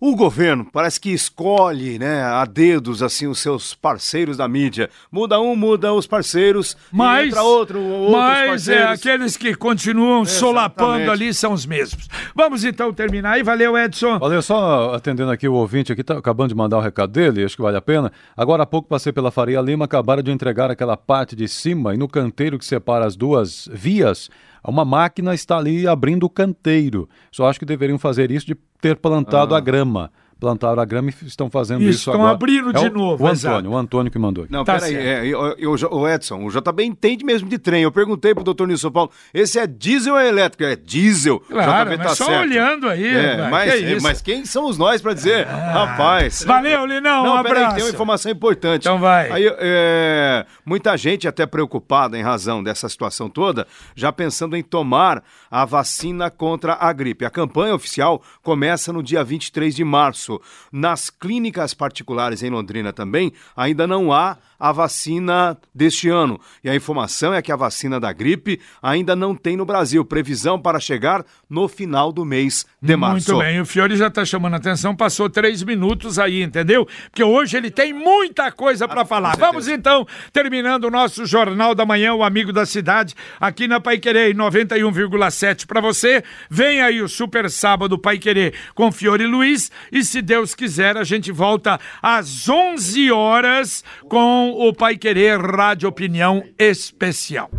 o 0.06 0.18
governo 0.18 0.68
parece 0.70 1.00
que 1.00 1.12
escolhe, 1.12 1.98
né, 1.98 2.24
a 2.24 2.44
dedos, 2.44 3.02
assim, 3.02 3.26
os 3.26 3.40
seus 3.40 3.74
parceiros 3.74 4.36
da 4.36 4.50
mídia. 4.50 4.90
Muda 5.10 5.40
um, 5.40 5.56
muda 5.56 5.94
os 5.94 6.06
parceiros, 6.06 6.74
e 6.74 6.76
Mas, 6.92 7.28
entra 7.30 7.42
outro, 7.42 7.80
outros 7.80 8.12
mas 8.12 8.68
é, 8.68 8.80
parceiros. 8.80 9.00
aqueles 9.00 9.38
que 9.38 9.56
continuam 9.56 10.26
solapando 10.26 11.04
Exatamente. 11.04 11.24
ali 11.24 11.34
são 11.34 11.54
os 11.54 11.66
mesmos. 11.66 12.10
Vamos 12.36 12.66
então 12.66 12.92
terminar 12.92 13.32
aí. 13.32 13.44
Valeu, 13.44 13.78
Edson. 13.78 14.18
Olha, 14.20 14.42
só 14.42 14.94
atendendo 14.94 15.32
aqui 15.32 15.48
o 15.48 15.54
ouvinte 15.54 15.94
aqui, 15.94 16.04
tá 16.04 16.18
acabando 16.18 16.50
de 16.50 16.56
mandar 16.56 16.80
o 16.80 16.82
recado 16.82 17.14
dele, 17.14 17.46
acho 17.46 17.56
que 17.56 17.62
vale 17.62 17.78
a 17.78 17.82
pena. 17.82 18.12
Agora 18.36 18.64
há 18.64 18.66
pouco 18.66 18.90
passei 18.90 19.14
pela 19.14 19.32
Faria 19.32 19.62
Lima, 19.62 19.86
acabaram 19.86 20.22
de 20.22 20.32
entregar 20.32 20.70
aquela 20.70 20.98
parte 20.98 21.34
de 21.34 21.48
cima 21.48 21.94
e 21.94 21.98
no 21.98 22.10
canteiro 22.10 22.60
que 22.60 22.66
separa 22.66 23.06
as 23.06 23.16
duas 23.16 23.70
vias, 23.72 24.30
uma 24.70 24.86
máquina 24.86 25.34
está 25.34 25.58
ali 25.58 25.88
abrindo 25.88 26.24
o 26.24 26.30
canteiro. 26.30 27.10
Só 27.32 27.48
acho 27.48 27.60
que 27.60 27.66
deveriam 27.66 28.00
fazer 28.00 28.32
isso 28.32 28.46
de 28.46 28.56
ter 28.80 28.96
plantado 28.96 29.56
a 29.56 29.60
grama. 29.60 30.12
Plantaram 30.40 30.82
a 30.82 30.86
grama 30.86 31.10
e 31.10 31.26
estão 31.28 31.50
fazendo 31.50 31.82
Isso, 31.82 31.90
isso, 31.92 32.00
estão 32.10 32.16
agora. 32.16 32.32
abrindo 32.34 32.70
É 32.72 32.74
de 32.74 32.88
o- 32.88 32.94
novo, 32.94 33.24
O 33.26 33.30
exato. 33.30 33.56
Antônio, 33.58 33.72
o 33.72 33.78
Antônio 33.78 34.12
que 34.12 34.20
mandou. 34.20 34.44
aqui. 34.44 34.52
Não, 34.54 34.64
Tá 34.66 34.74
peraí, 34.76 34.96
é, 34.96 35.26
eu, 35.26 35.56
eu, 35.58 35.72
o 35.92 36.08
Edson, 36.08 36.44
o 36.46 36.50
JB 36.52 36.84
entende 36.84 37.24
mesmo 37.24 37.48
de 37.48 37.58
trem. 37.58 37.84
Eu 37.84 37.92
perguntei 37.92 38.34
pro 38.34 38.44
doutor 38.44 38.68
Nilson 38.68 38.92
Paulo, 38.92 39.10
esse 39.34 39.58
é 39.60 39.66
diesel 39.68 40.14
ou 40.14 40.20
é 40.20 40.28
elétrico? 40.28 40.64
É 40.64 40.76
diesel. 40.76 41.40
Claro, 41.40 41.90
JB 41.92 41.98
mas 41.98 42.08
tá 42.08 42.16
só 42.16 42.26
certo. 42.26 42.42
olhando 42.42 42.90
aí. 42.90 43.08
É, 43.08 43.50
mas, 43.50 43.72
que 43.74 43.78
isso? 43.80 43.98
Ah. 43.98 44.02
mas 44.02 44.22
quem 44.22 44.46
somos 44.46 44.78
nós 44.78 45.02
pra 45.02 45.14
dizer? 45.14 45.46
Rapaz. 45.48 46.44
Valeu, 46.44 46.86
Linão. 46.86 47.24
Não, 47.24 47.40
um 47.40 47.44
peraí, 47.44 47.58
abraço. 47.64 47.76
tem 47.76 47.86
uma 47.86 47.92
informação 47.92 48.32
importante. 48.32 48.82
Então 48.82 49.00
vai. 49.00 49.32
Aí, 49.32 49.48
é, 49.60 50.46
muita 50.66 50.96
gente 50.98 51.28
até 51.28 51.46
preocupada 51.46 52.18
em 52.18 52.22
razão 52.22 52.64
dessa 52.64 52.88
situação 52.90 53.30
toda, 53.30 53.68
já 53.96 54.12
pensando 54.12 54.56
em 54.56 54.64
tomar 54.64 55.24
a 55.50 55.66
vacina 55.66 56.30
contra 56.30 56.78
a 56.80 56.92
gripe. 56.94 57.26
A 57.26 57.30
campanha 57.30 57.76
oficial 57.76 58.22
começa 58.42 58.92
no 58.94 59.02
dia 59.04 59.24
23 59.24 59.76
de 59.76 59.84
março. 59.84 60.23
Nas 60.72 61.10
clínicas 61.10 61.74
particulares 61.74 62.44
em 62.44 62.50
Londrina 62.50 62.94
também, 62.94 63.34
ainda 63.56 63.86
não 63.88 64.12
há 64.12 64.38
a 64.60 64.72
vacina 64.72 65.58
deste 65.76 66.08
ano. 66.08 66.40
E 66.64 66.70
a 66.70 66.76
informação 66.76 67.34
é 67.34 67.42
que 67.42 67.52
a 67.52 67.56
vacina 67.56 68.00
da 68.00 68.14
gripe 68.14 68.62
ainda 68.82 69.14
não 69.14 69.36
tem 69.36 69.58
no 69.58 69.66
Brasil. 69.66 70.06
Previsão 70.06 70.58
para 70.58 70.80
chegar 70.80 71.26
no 71.50 71.68
final 71.68 72.14
do 72.14 72.24
mês 72.24 72.66
de 72.82 72.96
março. 72.96 73.34
Muito 73.34 73.44
bem, 73.44 73.60
o 73.60 73.66
Fiore 73.66 73.98
já 73.98 74.10
tá 74.10 74.24
chamando 74.24 74.54
a 74.54 74.58
atenção, 74.58 74.96
passou 74.96 75.30
três 75.30 75.62
minutos 75.64 76.18
aí, 76.18 76.42
entendeu? 76.42 76.88
Porque 77.10 77.24
hoje 77.24 77.58
ele 77.58 77.70
tem 77.70 77.92
muita 77.92 78.54
coisa 78.54 78.88
para 78.88 79.04
falar. 79.04 79.32
certeza. 79.32 79.52
Vamos 79.52 79.68
então, 79.68 80.08
terminando 80.32 80.86
o 80.86 80.90
nosso 80.90 81.26
Jornal 81.26 81.76
da 81.76 81.86
Manhã, 81.86 82.14
o 82.14 82.24
Amigo 82.24 82.54
da 82.54 82.66
Cidade, 82.66 83.16
aqui 83.42 83.68
na 83.68 83.82
Pai 83.82 83.98
Querer 83.98 84.34
91,7 84.34 85.66
para 85.66 85.82
você. 85.82 86.24
Vem 86.50 86.82
aí 86.82 87.02
o 87.02 87.10
Super 87.10 87.50
Sábado 87.50 87.98
Pai 87.98 88.18
Querer 88.18 88.54
com 88.74 88.92
Fiore 88.94 89.26
Luiz 89.26 89.72
e 89.92 90.04
se 90.14 90.22
Deus 90.22 90.54
quiser 90.54 90.96
a 90.96 91.04
gente 91.04 91.32
volta 91.32 91.80
às 92.00 92.48
11 92.48 93.12
horas 93.12 93.84
com 94.08 94.52
o 94.52 94.72
Pai 94.72 94.96
Querer 94.96 95.40
Rádio 95.40 95.90
Opinião 95.90 96.44
Especial. 96.60 97.50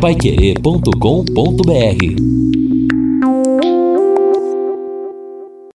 Paiquerê.com.br 0.00 2.63